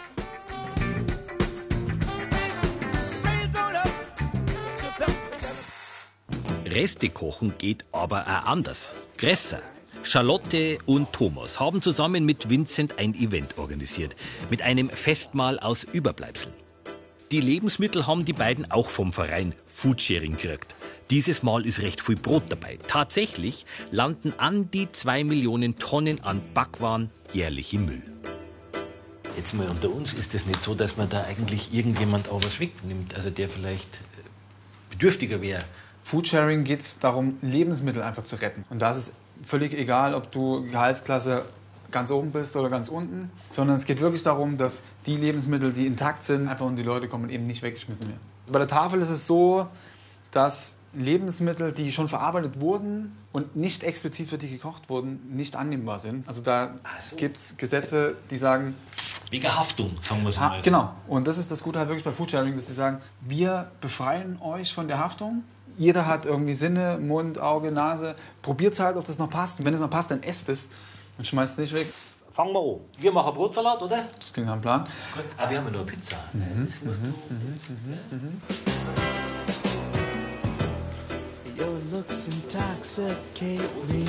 Reste 6.74 7.08
kochen 7.08 7.54
geht 7.56 7.84
aber 7.92 8.22
auch 8.22 8.46
anders. 8.46 8.94
Gresser. 9.16 9.62
Charlotte 10.02 10.78
und 10.87 11.12
Thomas 11.12 11.60
haben 11.60 11.80
zusammen 11.80 12.26
mit 12.26 12.50
Vincent 12.50 12.98
ein 12.98 13.14
Event 13.14 13.58
organisiert. 13.58 14.16
Mit 14.50 14.60
einem 14.60 14.90
Festmahl 14.90 15.60
aus 15.60 15.84
Überbleibseln. 15.84 16.52
Die 17.30 17.40
Lebensmittel 17.40 18.08
haben 18.08 18.24
die 18.24 18.32
beiden 18.32 18.68
auch 18.72 18.88
vom 18.88 19.12
Verein 19.12 19.54
Foodsharing 19.66 20.37
gekriegt. 20.37 20.74
Dieses 21.10 21.44
Mal 21.44 21.64
ist 21.64 21.80
recht 21.80 22.00
viel 22.00 22.16
Brot 22.16 22.42
dabei. 22.48 22.80
Tatsächlich 22.88 23.66
landen 23.92 24.34
an 24.37 24.68
die 24.72 24.90
zwei 24.90 25.22
Millionen 25.22 25.78
Tonnen 25.78 26.24
an 26.24 26.42
Backwaren 26.54 27.08
jährlich 27.32 27.72
im 27.72 27.84
Müll. 27.84 28.02
Jetzt 29.37 29.54
mal 29.54 29.68
unter 29.68 29.90
uns 29.90 30.12
ist 30.12 30.34
es 30.34 30.44
nicht 30.46 30.62
so, 30.62 30.74
dass 30.74 30.96
man 30.96 31.08
da 31.08 31.22
eigentlich 31.22 31.72
irgendjemand 31.72 32.28
auch 32.30 32.42
was 32.44 32.58
wegnimmt, 32.58 33.14
also 33.14 33.30
der 33.30 33.48
vielleicht 33.48 33.96
äh, 33.98 34.90
bedürftiger 34.90 35.40
wäre. 35.40 35.64
Foodsharing 36.04 36.64
geht 36.64 36.80
es 36.80 36.98
darum, 36.98 37.38
Lebensmittel 37.42 38.02
einfach 38.02 38.22
zu 38.22 38.36
retten. 38.36 38.64
Und 38.70 38.80
da 38.80 38.90
ist 38.90 38.96
es 38.96 39.12
völlig 39.42 39.72
egal, 39.72 40.14
ob 40.14 40.30
du 40.30 40.64
Gehaltsklasse 40.66 41.44
ganz 41.90 42.10
oben 42.10 42.30
bist 42.30 42.56
oder 42.56 42.68
ganz 42.68 42.88
unten, 42.88 43.30
sondern 43.48 43.76
es 43.76 43.86
geht 43.86 44.00
wirklich 44.00 44.22
darum, 44.22 44.58
dass 44.58 44.82
die 45.06 45.16
Lebensmittel, 45.16 45.72
die 45.72 45.86
intakt 45.86 46.24
sind, 46.24 46.48
einfach 46.48 46.66
und 46.66 46.76
die 46.76 46.82
Leute 46.82 47.08
kommen 47.08 47.30
eben 47.30 47.46
nicht 47.46 47.62
weggeschmissen 47.62 48.08
werden. 48.08 48.20
Bei 48.48 48.58
der 48.58 48.68
Tafel 48.68 49.00
ist 49.00 49.08
es 49.08 49.26
so, 49.26 49.66
dass 50.30 50.74
Lebensmittel, 50.92 51.72
die 51.72 51.90
schon 51.90 52.08
verarbeitet 52.08 52.60
wurden 52.60 53.16
und 53.32 53.56
nicht 53.56 53.82
explizit 53.82 54.28
für 54.28 54.38
die 54.38 54.50
gekocht 54.50 54.90
wurden, 54.90 55.20
nicht 55.34 55.56
annehmbar 55.56 55.98
sind. 55.98 56.28
Also 56.28 56.42
da 56.42 56.74
gibt 57.16 57.36
es 57.36 57.56
Gesetze, 57.56 58.16
die 58.30 58.36
sagen, 58.36 58.74
Wegen 59.30 59.48
Haftung, 59.48 59.90
sagen 60.00 60.22
wir 60.22 60.30
es 60.30 60.38
mal. 60.38 60.60
genau. 60.62 60.92
Und 61.08 61.26
das 61.26 61.38
ist 61.38 61.50
das 61.50 61.62
Gute 61.62 61.78
halt 61.78 61.88
wirklich 61.88 62.04
bei 62.04 62.12
Foodsharing, 62.12 62.54
dass 62.54 62.66
sie 62.66 62.74
sagen, 62.74 62.98
wir 63.20 63.70
befreien 63.80 64.38
euch 64.40 64.74
von 64.74 64.86
der 64.86 64.98
Haftung. 64.98 65.42
Jeder 65.76 66.06
hat 66.06 66.24
irgendwie 66.24 66.54
Sinne, 66.54 66.98
Mund, 66.98 67.38
Auge, 67.38 67.72
Nase. 67.72 68.14
Probiert 68.42 68.78
halt, 68.78 68.96
ob 68.96 69.04
das 69.04 69.18
noch 69.18 69.30
passt. 69.30 69.58
Und 69.58 69.66
wenn 69.66 69.74
es 69.74 69.80
noch 69.80 69.90
passt, 69.90 70.10
dann 70.10 70.22
esst 70.22 70.48
es 70.48 70.70
und 71.18 71.26
schmeißt 71.26 71.54
es 71.54 71.58
nicht 71.58 71.74
weg. 71.74 71.92
Fangen 72.30 72.52
wir 72.52 72.60
an. 72.60 72.80
Wir 72.98 73.12
machen 73.12 73.34
Brotsalat, 73.34 73.80
oder? 73.82 74.08
Das 74.18 74.32
klingt 74.32 74.46
nach 74.46 74.54
einem 74.54 74.62
Plan. 74.62 74.84
Gut. 75.14 75.24
Ah, 75.37 75.48
wir 75.48 75.58
haben 75.58 75.66
ja 75.66 75.72
nur 75.72 75.87
Pizza. 75.87 76.16
Das 76.32 76.82
musst 76.82 77.02
du. 77.04 77.14
Your 81.56 81.78
looks 81.92 82.26
intoxicate 82.26 83.60
me, 83.88 84.04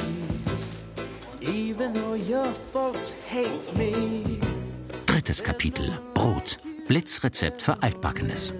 even 1.42 1.94
though 1.94 2.16
your 2.16 2.48
folks 2.74 3.14
hate 3.30 3.72
me. 3.78 4.40
Drittes 5.06 5.44
Kapitel. 5.44 6.00
Brot. 6.16 6.58
Blitzrezept 6.88 7.62
für 7.62 7.82
Altbackenes. 7.84 8.54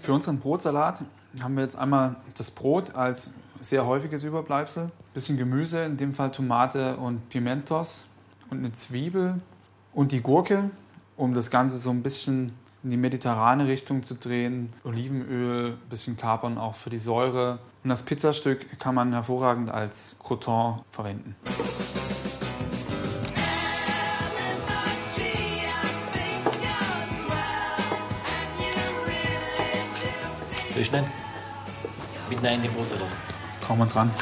Für 0.00 0.14
unseren 0.14 0.40
Brotsalat 0.40 1.02
haben 1.40 1.54
wir 1.54 1.62
jetzt 1.62 1.76
einmal 1.76 2.16
das 2.36 2.50
Brot 2.50 2.94
als 2.94 3.32
sehr 3.60 3.86
häufiges 3.86 4.24
Überbleibsel. 4.24 4.90
Bisschen 5.14 5.36
Gemüse, 5.36 5.84
in 5.84 5.96
dem 5.96 6.14
Fall 6.14 6.30
Tomate 6.30 6.96
und 6.96 7.28
Pimentos 7.28 8.06
und 8.50 8.58
eine 8.58 8.72
Zwiebel 8.72 9.40
und 9.92 10.12
die 10.12 10.20
Gurke, 10.20 10.70
um 11.16 11.34
das 11.34 11.50
Ganze 11.50 11.78
so 11.78 11.90
ein 11.90 12.02
bisschen 12.02 12.52
in 12.84 12.90
die 12.90 12.96
mediterrane 12.96 13.66
Richtung 13.66 14.02
zu 14.02 14.14
drehen. 14.14 14.70
Olivenöl, 14.84 15.76
bisschen 15.90 16.16
Kapern 16.16 16.58
auch 16.58 16.74
für 16.74 16.90
die 16.90 16.98
Säure. 16.98 17.58
Und 17.82 17.90
das 17.90 18.04
Pizzastück 18.04 18.78
kann 18.78 18.94
man 18.94 19.12
hervorragend 19.12 19.70
als 19.70 20.16
Croton 20.22 20.80
verwenden. 20.90 21.34
Soll 30.78 30.82
ich 30.82 30.88
schnell? 30.90 31.04
Mit 32.30 32.44
rein 32.44 32.54
in 32.54 32.62
den 32.62 32.72
Brotsalat. 32.72 33.08
Trauen 33.60 33.80
wir 33.80 33.82
uns 33.82 33.96
ran. 33.96 34.12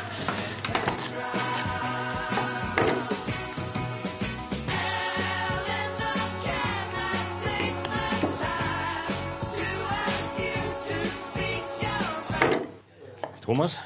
Thomas, 13.42 13.80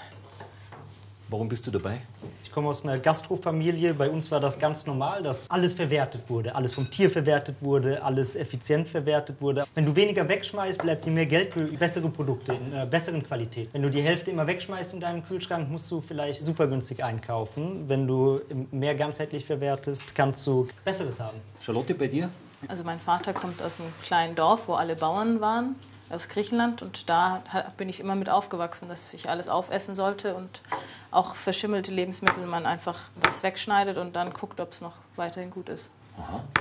warum 1.30 1.48
bist 1.48 1.66
du 1.66 1.70
dabei? 1.70 2.02
Ich 2.42 2.50
komme 2.52 2.68
aus 2.68 2.84
einer 2.84 2.98
Gastrofamilie. 2.98 3.94
Bei 3.94 4.10
uns 4.10 4.30
war 4.30 4.40
das 4.40 4.58
ganz 4.58 4.86
normal, 4.86 5.22
dass 5.22 5.48
alles 5.50 5.74
verwertet 5.74 6.28
wurde. 6.28 6.54
Alles 6.54 6.72
vom 6.72 6.90
Tier 6.90 7.10
verwertet 7.10 7.56
wurde, 7.60 8.02
alles 8.02 8.36
effizient 8.36 8.88
verwertet 8.88 9.40
wurde. 9.40 9.64
Wenn 9.74 9.86
du 9.86 9.94
weniger 9.94 10.28
wegschmeißt, 10.28 10.82
bleibt 10.82 11.04
dir 11.04 11.12
mehr 11.12 11.26
Geld 11.26 11.52
für 11.52 11.64
bessere 11.64 12.08
Produkte 12.08 12.54
in 12.54 12.74
einer 12.74 12.86
besseren 12.86 13.22
Qualität. 13.22 13.72
Wenn 13.72 13.82
du 13.82 13.90
die 13.90 14.02
Hälfte 14.02 14.30
immer 14.30 14.46
wegschmeißt 14.46 14.94
in 14.94 15.00
deinem 15.00 15.24
Kühlschrank, 15.24 15.70
musst 15.70 15.90
du 15.90 16.00
vielleicht 16.00 16.40
super 16.40 16.66
günstig 16.66 17.04
einkaufen. 17.04 17.88
Wenn 17.88 18.06
du 18.06 18.40
mehr 18.70 18.94
ganzheitlich 18.94 19.44
verwertest, 19.44 20.14
kannst 20.14 20.46
du 20.46 20.68
Besseres 20.84 21.20
haben. 21.20 21.38
Charlotte, 21.60 21.94
bei 21.94 22.08
dir? 22.08 22.30
Also 22.68 22.84
mein 22.84 23.00
Vater 23.00 23.32
kommt 23.32 23.62
aus 23.62 23.80
einem 23.80 23.92
kleinen 24.02 24.34
Dorf, 24.34 24.68
wo 24.68 24.74
alle 24.74 24.94
Bauern 24.94 25.40
waren, 25.40 25.76
aus 26.10 26.28
Griechenland. 26.28 26.82
Und 26.82 27.08
da 27.08 27.42
bin 27.76 27.88
ich 27.88 28.00
immer 28.00 28.14
mit 28.14 28.28
aufgewachsen, 28.28 28.88
dass 28.88 29.14
ich 29.14 29.28
alles 29.28 29.48
aufessen 29.48 29.94
sollte 29.94 30.34
und 30.34 30.62
auch 31.10 31.34
verschimmelte 31.34 31.92
Lebensmittel 31.92 32.46
man 32.46 32.66
einfach 32.66 32.98
was 33.16 33.42
wegschneidet 33.42 33.96
und 33.96 34.16
dann 34.16 34.32
guckt, 34.32 34.60
ob 34.60 34.72
es 34.72 34.80
noch 34.80 34.94
weiterhin 35.16 35.50
gut 35.50 35.68
ist. 35.68 35.90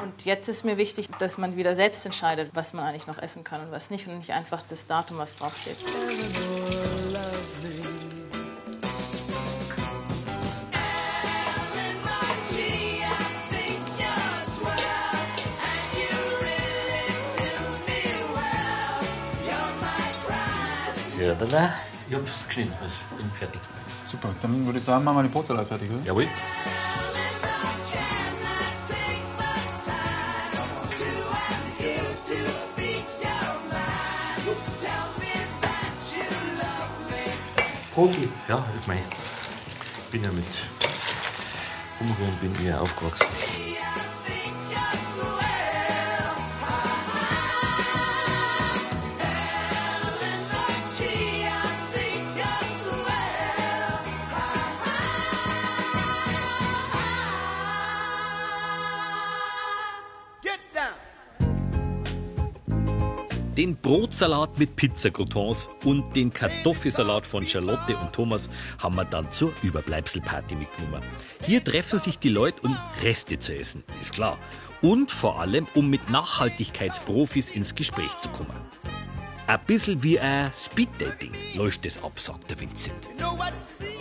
Und 0.01 0.25
jetzt 0.25 0.47
ist 0.47 0.63
mir 0.63 0.77
wichtig, 0.77 1.09
dass 1.19 1.37
man 1.37 1.57
wieder 1.57 1.75
selbst 1.75 2.05
entscheidet, 2.05 2.51
was 2.53 2.73
man 2.73 2.85
eigentlich 2.85 3.07
noch 3.07 3.17
essen 3.17 3.43
kann 3.43 3.61
und 3.61 3.71
was 3.71 3.89
nicht 3.89 4.07
und 4.07 4.17
nicht 4.17 4.33
einfach 4.33 4.61
das 4.63 4.85
Datum, 4.85 5.17
was 5.17 5.35
draufsteht. 5.35 5.77
Ja, 21.19 21.33
dann, 21.33 21.49
äh, 21.49 21.67
ich 22.07 22.15
hab's 22.15 22.47
geschnitten, 22.47 22.73
also 22.81 23.03
bin 23.17 23.29
fertig. 23.31 23.59
Super, 24.05 24.29
dann 24.41 24.65
würde 24.65 24.79
ich 24.79 24.85
sagen, 24.85 25.03
machen 25.03 25.17
wir 25.17 25.23
den 25.23 25.31
Brotsalat 25.31 25.67
fertig, 25.67 25.91
oder? 25.91 26.01
Jawohl. 26.05 26.27
Profi. 37.93 38.29
Ja, 38.47 38.65
ich 38.79 38.87
meine, 38.87 39.01
ich 39.01 40.11
bin 40.11 40.23
ja 40.23 40.31
mit 40.31 40.69
Umrühren 41.99 42.37
bin 42.37 42.55
ich 42.59 42.67
ja 42.69 42.79
aufgewachsen. 42.79 43.27
Brotsalat 63.89 64.59
mit 64.59 64.75
Pizzacroutons 64.75 65.67
und 65.83 66.15
den 66.15 66.31
Kartoffelsalat 66.31 67.25
von 67.25 67.47
Charlotte 67.47 67.97
und 67.97 68.13
Thomas 68.13 68.47
haben 68.77 68.95
wir 68.95 69.03
dann 69.03 69.31
zur 69.31 69.51
Überbleibselparty 69.63 70.53
mitgenommen. 70.53 71.01
Hier 71.43 71.63
treffen 71.63 71.97
sich 71.97 72.19
die 72.19 72.29
Leute, 72.29 72.61
um 72.67 72.77
Reste 73.01 73.39
zu 73.39 73.57
essen, 73.57 73.83
ist 73.99 74.13
klar. 74.13 74.37
Und 74.83 75.11
vor 75.11 75.41
allem, 75.41 75.65
um 75.73 75.89
mit 75.89 76.07
Nachhaltigkeitsprofis 76.07 77.49
ins 77.49 77.73
Gespräch 77.73 78.15
zu 78.19 78.29
kommen. 78.29 78.53
Ein 79.47 79.59
bisschen 79.65 80.03
wie 80.03 80.19
ein 80.19 80.51
Speeddating 80.53 81.31
läuft 81.55 81.83
es 81.87 82.03
ab, 82.03 82.19
sagt 82.19 82.51
der 82.51 82.59
Vincent. 82.59 83.09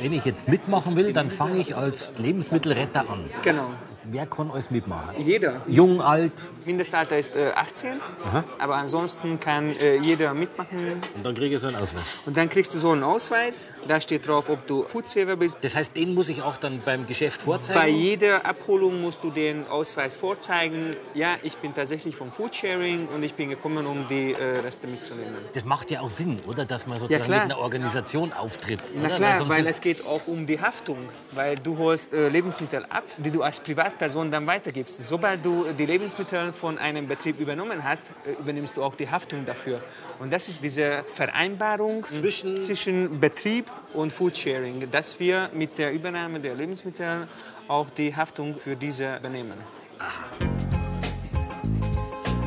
Wenn 0.03 0.13
ich 0.13 0.27
jetzt 0.27 0.49
mitmachen 0.49 0.97
will, 0.97 1.15
dann 1.15 1.31
fange 1.31 1.61
ich 1.61 1.75
als 1.75 2.11
Lebensmittelretter 2.19 3.09
an. 3.09 3.25
Genau. 3.41 3.71
Wer 4.11 4.27
kann 4.27 4.51
alles 4.51 4.71
mitmachen? 4.71 5.15
Jeder. 5.25 5.61
Jung, 5.67 6.01
alt. 6.01 6.33
Mindestalter 6.65 7.19
ist 7.19 7.35
äh, 7.37 7.51
18, 7.55 8.01
Aha. 8.27 8.45
aber 8.59 8.77
ansonsten 8.77 9.41
kann 9.41 9.75
äh, 9.79 9.97
jeder 9.99 10.35
mitmachen. 10.35 11.03
Und 11.15 11.25
dann 11.25 11.35
kriege 11.35 11.57
ich 11.57 11.61
so 11.63 11.69
einen 11.69 11.77
Ausweis. 11.77 12.15
Und 12.27 12.37
dann 12.37 12.49
kriegst 12.51 12.75
du 12.75 12.79
so 12.79 12.91
einen 12.93 13.03
Ausweis. 13.03 13.71
Da 13.87 14.01
steht 14.01 14.27
drauf, 14.29 14.49
ob 14.51 14.67
du 14.67 14.83
Foodsaver 14.83 15.37
bist. 15.37 15.59
Das 15.63 15.75
heißt, 15.75 15.97
den 15.97 16.15
muss 16.15 16.29
ich 16.29 16.43
auch 16.43 16.57
dann 16.57 16.83
beim 16.85 17.07
Geschäft 17.07 17.41
vorzeigen? 17.43 17.81
Bei 17.81 17.89
jeder 17.89 18.45
Abholung 18.45 19.01
musst 19.01 19.23
du 19.25 19.31
den 19.31 19.67
Ausweis 19.69 20.17
vorzeigen. 20.17 20.91
Ja, 21.15 21.37
ich 21.43 21.57
bin 21.59 21.75
tatsächlich 21.75 22.17
vom 22.17 22.31
Foodsharing 22.31 23.09
und 23.09 23.23
ich 23.23 23.35
bin 23.35 23.49
gekommen, 23.51 23.87
um 23.87 24.07
die 24.09 24.33
äh, 24.33 24.59
Reste 24.61 24.87
mitzunehmen. 24.89 25.35
Das 25.55 25.65
macht 25.65 25.91
ja 25.91 26.01
auch 26.01 26.11
Sinn, 26.11 26.39
oder? 26.47 26.65
Dass 26.65 26.87
man 26.87 26.99
sozusagen 26.99 27.25
klar. 27.25 27.45
mit 27.45 27.53
einer 27.53 27.61
Organisation 27.63 28.33
auftritt. 28.33 28.83
Na 28.95 29.07
oder? 29.09 29.17
klar, 29.17 29.49
weil 29.49 29.63
ist- 29.63 29.71
es 29.71 29.81
geht 29.81 30.05
auch 30.07 30.27
um 30.27 30.47
die 30.47 30.61
Haftung. 30.61 30.99
Weil 31.33 31.57
du 31.57 31.79
holst 31.79 32.13
äh, 32.13 32.29
Lebensmittel 32.29 32.85
ab, 32.91 33.05
die 33.17 33.31
du 33.31 33.43
als 33.43 33.61
Privatperson 33.99 34.31
dann 34.31 34.47
weitergibst. 34.47 35.03
Sobald 35.03 35.45
du 35.45 35.67
die 35.77 35.87
Lebensmittel 35.87 36.53
von 36.53 36.79
einem 36.79 37.09
Betrieb 37.09 37.41
übernommen 37.41 37.83
hast, 37.83 38.07
äh, 38.25 38.33
übernimmst 38.41 38.77
du 38.77 38.85
auch 38.85 38.95
die 38.95 39.11
Haftung 39.11 39.45
dafür. 39.45 39.81
Und 40.21 40.33
das 40.33 40.49
ist 40.49 40.63
diese 40.63 41.05
Vereinbarung 41.13 42.07
zwischen, 42.11 42.63
zwischen 42.63 43.21
Betrieb 43.21 43.67
und 43.95 44.13
Foodsharing, 44.13 44.91
dass 44.91 45.19
wir 45.19 45.51
mit 45.53 45.79
der 45.79 45.93
Übernahme 45.93 46.41
der 46.41 46.55
Lebensmittel 46.55 47.29
auch 47.67 47.91
die 47.91 48.15
Haftung 48.15 48.57
für 48.57 48.77
diese 48.77 49.17
übernehmen. 49.17 49.55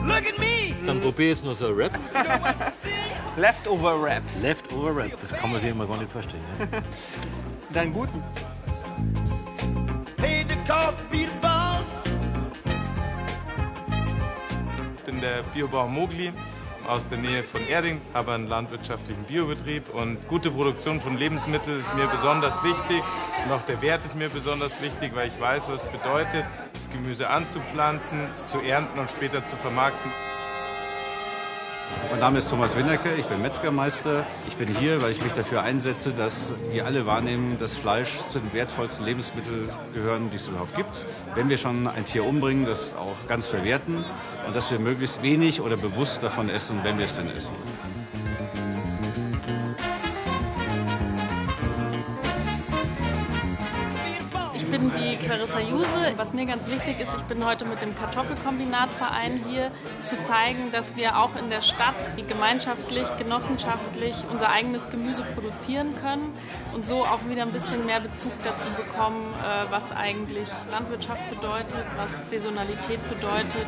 Look 0.04 0.26
at 0.28 0.40
me! 0.40 0.74
Dann 0.86 1.00
probiere 1.02 1.32
ich 1.32 1.38
jetzt 1.38 1.46
noch 1.46 1.56
so 1.56 1.68
ein 1.68 1.74
Rap. 1.74 2.00
Leftover 3.38 4.02
Wrap. 4.02 4.24
Leftover 4.42 4.96
Rap, 4.96 5.18
das 5.20 5.32
kann 5.32 5.52
man 5.52 5.62
sich 5.62 5.70
immer 5.70 5.86
gar 5.86 5.98
nicht 5.98 6.12
vorstellen. 6.12 6.44
Ne? 6.60 6.68
Dann 7.74 7.94
guten. 7.94 8.22
The 10.68 11.28
boss. 11.42 11.86
Ich 14.98 15.04
bin 15.04 15.20
der 15.20 15.42
Biobauer 15.54 15.88
Mogli 15.88 16.32
aus 16.88 17.08
der 17.08 17.18
Nähe 17.18 17.44
von 17.44 17.68
Erding, 17.68 18.02
habe 18.14 18.34
einen 18.34 18.48
landwirtschaftlichen 18.48 19.24
Biobetrieb 19.24 19.90
und 19.94 20.28
gute 20.28 20.52
Produktion 20.52 21.00
von 21.00 21.18
Lebensmitteln 21.18 21.80
ist 21.80 21.94
mir 21.96 22.08
besonders 22.08 22.64
wichtig 22.64 23.02
und 23.46 23.52
auch 23.52 23.62
der 23.64 23.82
Wert 23.82 24.06
ist 24.06 24.16
mir 24.16 24.30
besonders 24.30 24.82
wichtig, 24.82 25.16
weil 25.16 25.28
ich 25.28 25.40
weiß, 25.40 25.70
was 25.70 25.86
es 25.86 25.92
bedeutet, 25.92 26.46
das 26.74 26.90
Gemüse 26.90 27.30
anzupflanzen, 27.30 28.20
es 28.32 28.46
zu 28.48 28.60
ernten 28.60 29.00
und 29.00 29.10
später 29.10 29.44
zu 29.46 29.56
vermarkten. 29.58 30.12
Mein 32.10 32.20
Name 32.20 32.38
ist 32.38 32.50
Thomas 32.50 32.76
Winnerke, 32.76 33.10
ich 33.18 33.26
bin 33.26 33.42
Metzgermeister. 33.42 34.26
Ich 34.48 34.56
bin 34.56 34.68
hier, 34.76 35.02
weil 35.02 35.12
ich 35.12 35.22
mich 35.24 35.32
dafür 35.34 35.64
einsetze, 35.64 36.12
dass 36.12 36.54
wir 36.72 36.86
alle 36.86 37.06
wahrnehmen, 37.06 37.58
dass 37.60 37.76
Fleisch 37.76 38.20
zu 38.28 38.40
den 38.40 38.54
wertvollsten 38.54 39.06
Lebensmitteln 39.06 39.70
gehören, 39.94 40.30
die 40.30 40.36
es 40.36 40.48
überhaupt 40.48 40.76
gibt. 40.76 41.06
Wenn 41.36 41.50
wir 41.50 41.58
schon 41.58 41.88
ein 41.88 42.06
Tier 42.06 42.26
umbringen, 42.26 42.66
das 42.66 42.94
auch 42.94 43.28
ganz 43.28 43.48
verwerten 43.48 44.04
und 44.46 44.56
dass 44.56 44.72
wir 44.72 44.80
möglichst 44.80 45.24
wenig 45.24 45.62
oder 45.62 45.78
bewusst 45.78 46.22
davon 46.22 46.50
essen, 46.50 46.80
wenn 46.84 46.98
wir 46.98 47.06
es 47.06 47.16
denn 47.16 47.30
essen. 47.36 47.56
Clarissa 55.32 55.60
Juse. 55.62 56.14
Was 56.18 56.34
mir 56.34 56.46
ganz 56.46 56.70
wichtig 56.70 57.00
ist, 57.00 57.16
ich 57.16 57.24
bin 57.24 57.46
heute 57.46 57.64
mit 57.64 57.82
dem 57.82 57.96
Kartoffelkombinatverein 57.96 59.40
hier, 59.48 59.72
zu 60.04 60.22
zeigen, 60.22 60.72
dass 60.74 60.98
wir 60.98 61.18
auch 61.20 61.38
in 61.38 61.50
der 61.50 61.62
Stadt 61.62 61.96
gemeinschaftlich, 62.28 63.08
genossenschaftlich 63.16 64.18
unser 64.30 64.50
eigenes 64.52 64.90
Gemüse 64.90 65.24
produzieren 65.24 65.96
können 65.96 66.34
und 66.76 66.86
so 66.86 67.06
auch 67.06 67.20
wieder 67.30 67.44
ein 67.44 67.54
bisschen 67.54 67.86
mehr 67.86 68.02
Bezug 68.02 68.34
dazu 68.44 68.68
bekommen, 68.72 69.24
äh, 69.38 69.72
was 69.72 69.94
eigentlich 69.94 70.50
Landwirtschaft 70.70 71.22
bedeutet, 71.30 71.86
was 71.96 72.30
Saisonalität 72.30 73.00
bedeutet. 73.08 73.68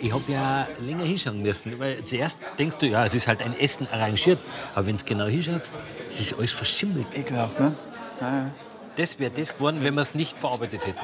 Ich 0.00 0.12
habe 0.12 0.30
ja 0.30 0.68
länger 0.80 1.04
hinschauen 1.04 1.40
müssen, 1.40 1.78
weil 1.78 2.04
zuerst 2.04 2.36
denkst 2.58 2.76
du, 2.76 2.88
ja, 2.88 3.06
es 3.06 3.14
ist 3.14 3.26
halt 3.26 3.42
ein 3.42 3.58
Essen 3.58 3.88
arrangiert, 3.90 4.38
aber 4.74 4.86
wenn 4.86 4.98
du 4.98 5.04
genau 5.06 5.28
hinschaust, 5.28 5.70
es 6.12 6.20
ist 6.20 6.34
alles 6.38 6.52
verschimmelt. 6.52 7.06
Ekelhaft, 7.14 7.58
ne? 7.58 7.74
Ja. 8.20 8.50
Das 8.96 9.18
wäre 9.18 9.30
das 9.30 9.54
geworden, 9.54 9.78
wenn 9.82 9.94
wir 9.94 10.02
es 10.02 10.14
nicht 10.14 10.38
verarbeitet 10.38 10.86
hätten. 10.86 11.00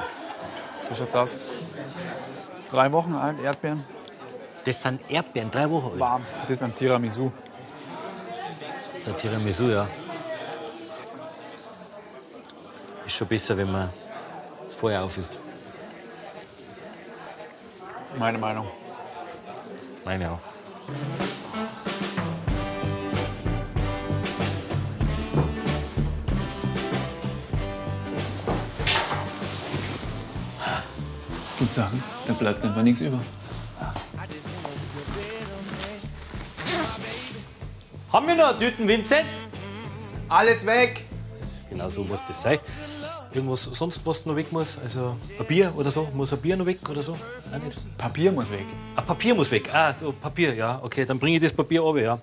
So 0.87 0.95
schaut's 0.95 1.15
aus. 1.15 1.39
Drei 2.69 2.91
Wochen 2.91 3.15
alt, 3.15 3.39
Erdbeeren. 3.41 3.83
Das 4.65 4.81
sind 4.81 5.01
Erdbeeren, 5.09 5.49
drei 5.49 5.69
Wochen 5.69 5.91
alt. 5.91 5.99
Warm. 5.99 6.25
Das 6.43 6.51
ist 6.51 6.63
ein 6.63 6.75
Tiramisu. 6.75 7.31
Das 8.93 9.01
ist 9.01 9.07
ein 9.07 9.17
Tiramisu, 9.17 9.69
ja. 9.69 9.87
Ist 13.05 13.15
schon 13.15 13.27
besser, 13.27 13.57
wenn 13.57 13.71
man 13.71 13.89
das 14.65 14.75
Feuer 14.75 15.01
auf 15.01 15.17
ist. 15.17 15.37
Meine 18.17 18.37
Meinung. 18.37 18.67
Meine 20.03 20.31
auch. 20.31 20.39
Gibt 31.67 31.73
Sachen, 31.73 32.01
da 32.25 32.31
bleibt 32.31 32.63
einfach 32.63 32.81
nichts 32.81 33.01
über. 33.01 33.19
Haben 38.13 38.27
wir 38.27 38.35
noch 38.35 38.57
Tüten, 38.57 38.87
Vincent? 38.87 39.25
Alles 40.29 40.65
weg! 40.65 41.03
Genau 41.69 41.89
so 41.89 42.05
muss 42.05 42.21
das 42.25 42.41
sein. 42.41 42.59
Irgendwas 43.33 43.63
sonst, 43.63 43.99
was 44.05 44.25
noch 44.25 44.37
weg 44.37 44.49
muss? 44.53 44.79
Also 44.81 45.17
ein 45.37 45.45
Bier 45.45 45.73
oder 45.75 45.91
so? 45.91 46.07
Muss 46.13 46.31
ein 46.31 46.39
Bier 46.39 46.55
noch 46.55 46.65
weg 46.65 46.79
oder 46.89 47.03
so? 47.03 47.17
Nicht? 47.61 47.97
Papier 47.97 48.31
muss 48.31 48.49
weg. 48.49 48.65
Ah, 48.95 49.01
Papier 49.01 49.35
muss 49.35 49.51
weg. 49.51 49.69
Ah, 49.73 49.93
so 49.93 50.13
Papier, 50.13 50.55
ja. 50.55 50.79
Okay, 50.81 51.03
dann 51.03 51.19
bringe 51.19 51.35
ich 51.35 51.43
das 51.43 51.51
Papier 51.51 51.81
runter, 51.81 52.01
ja. 52.01 52.15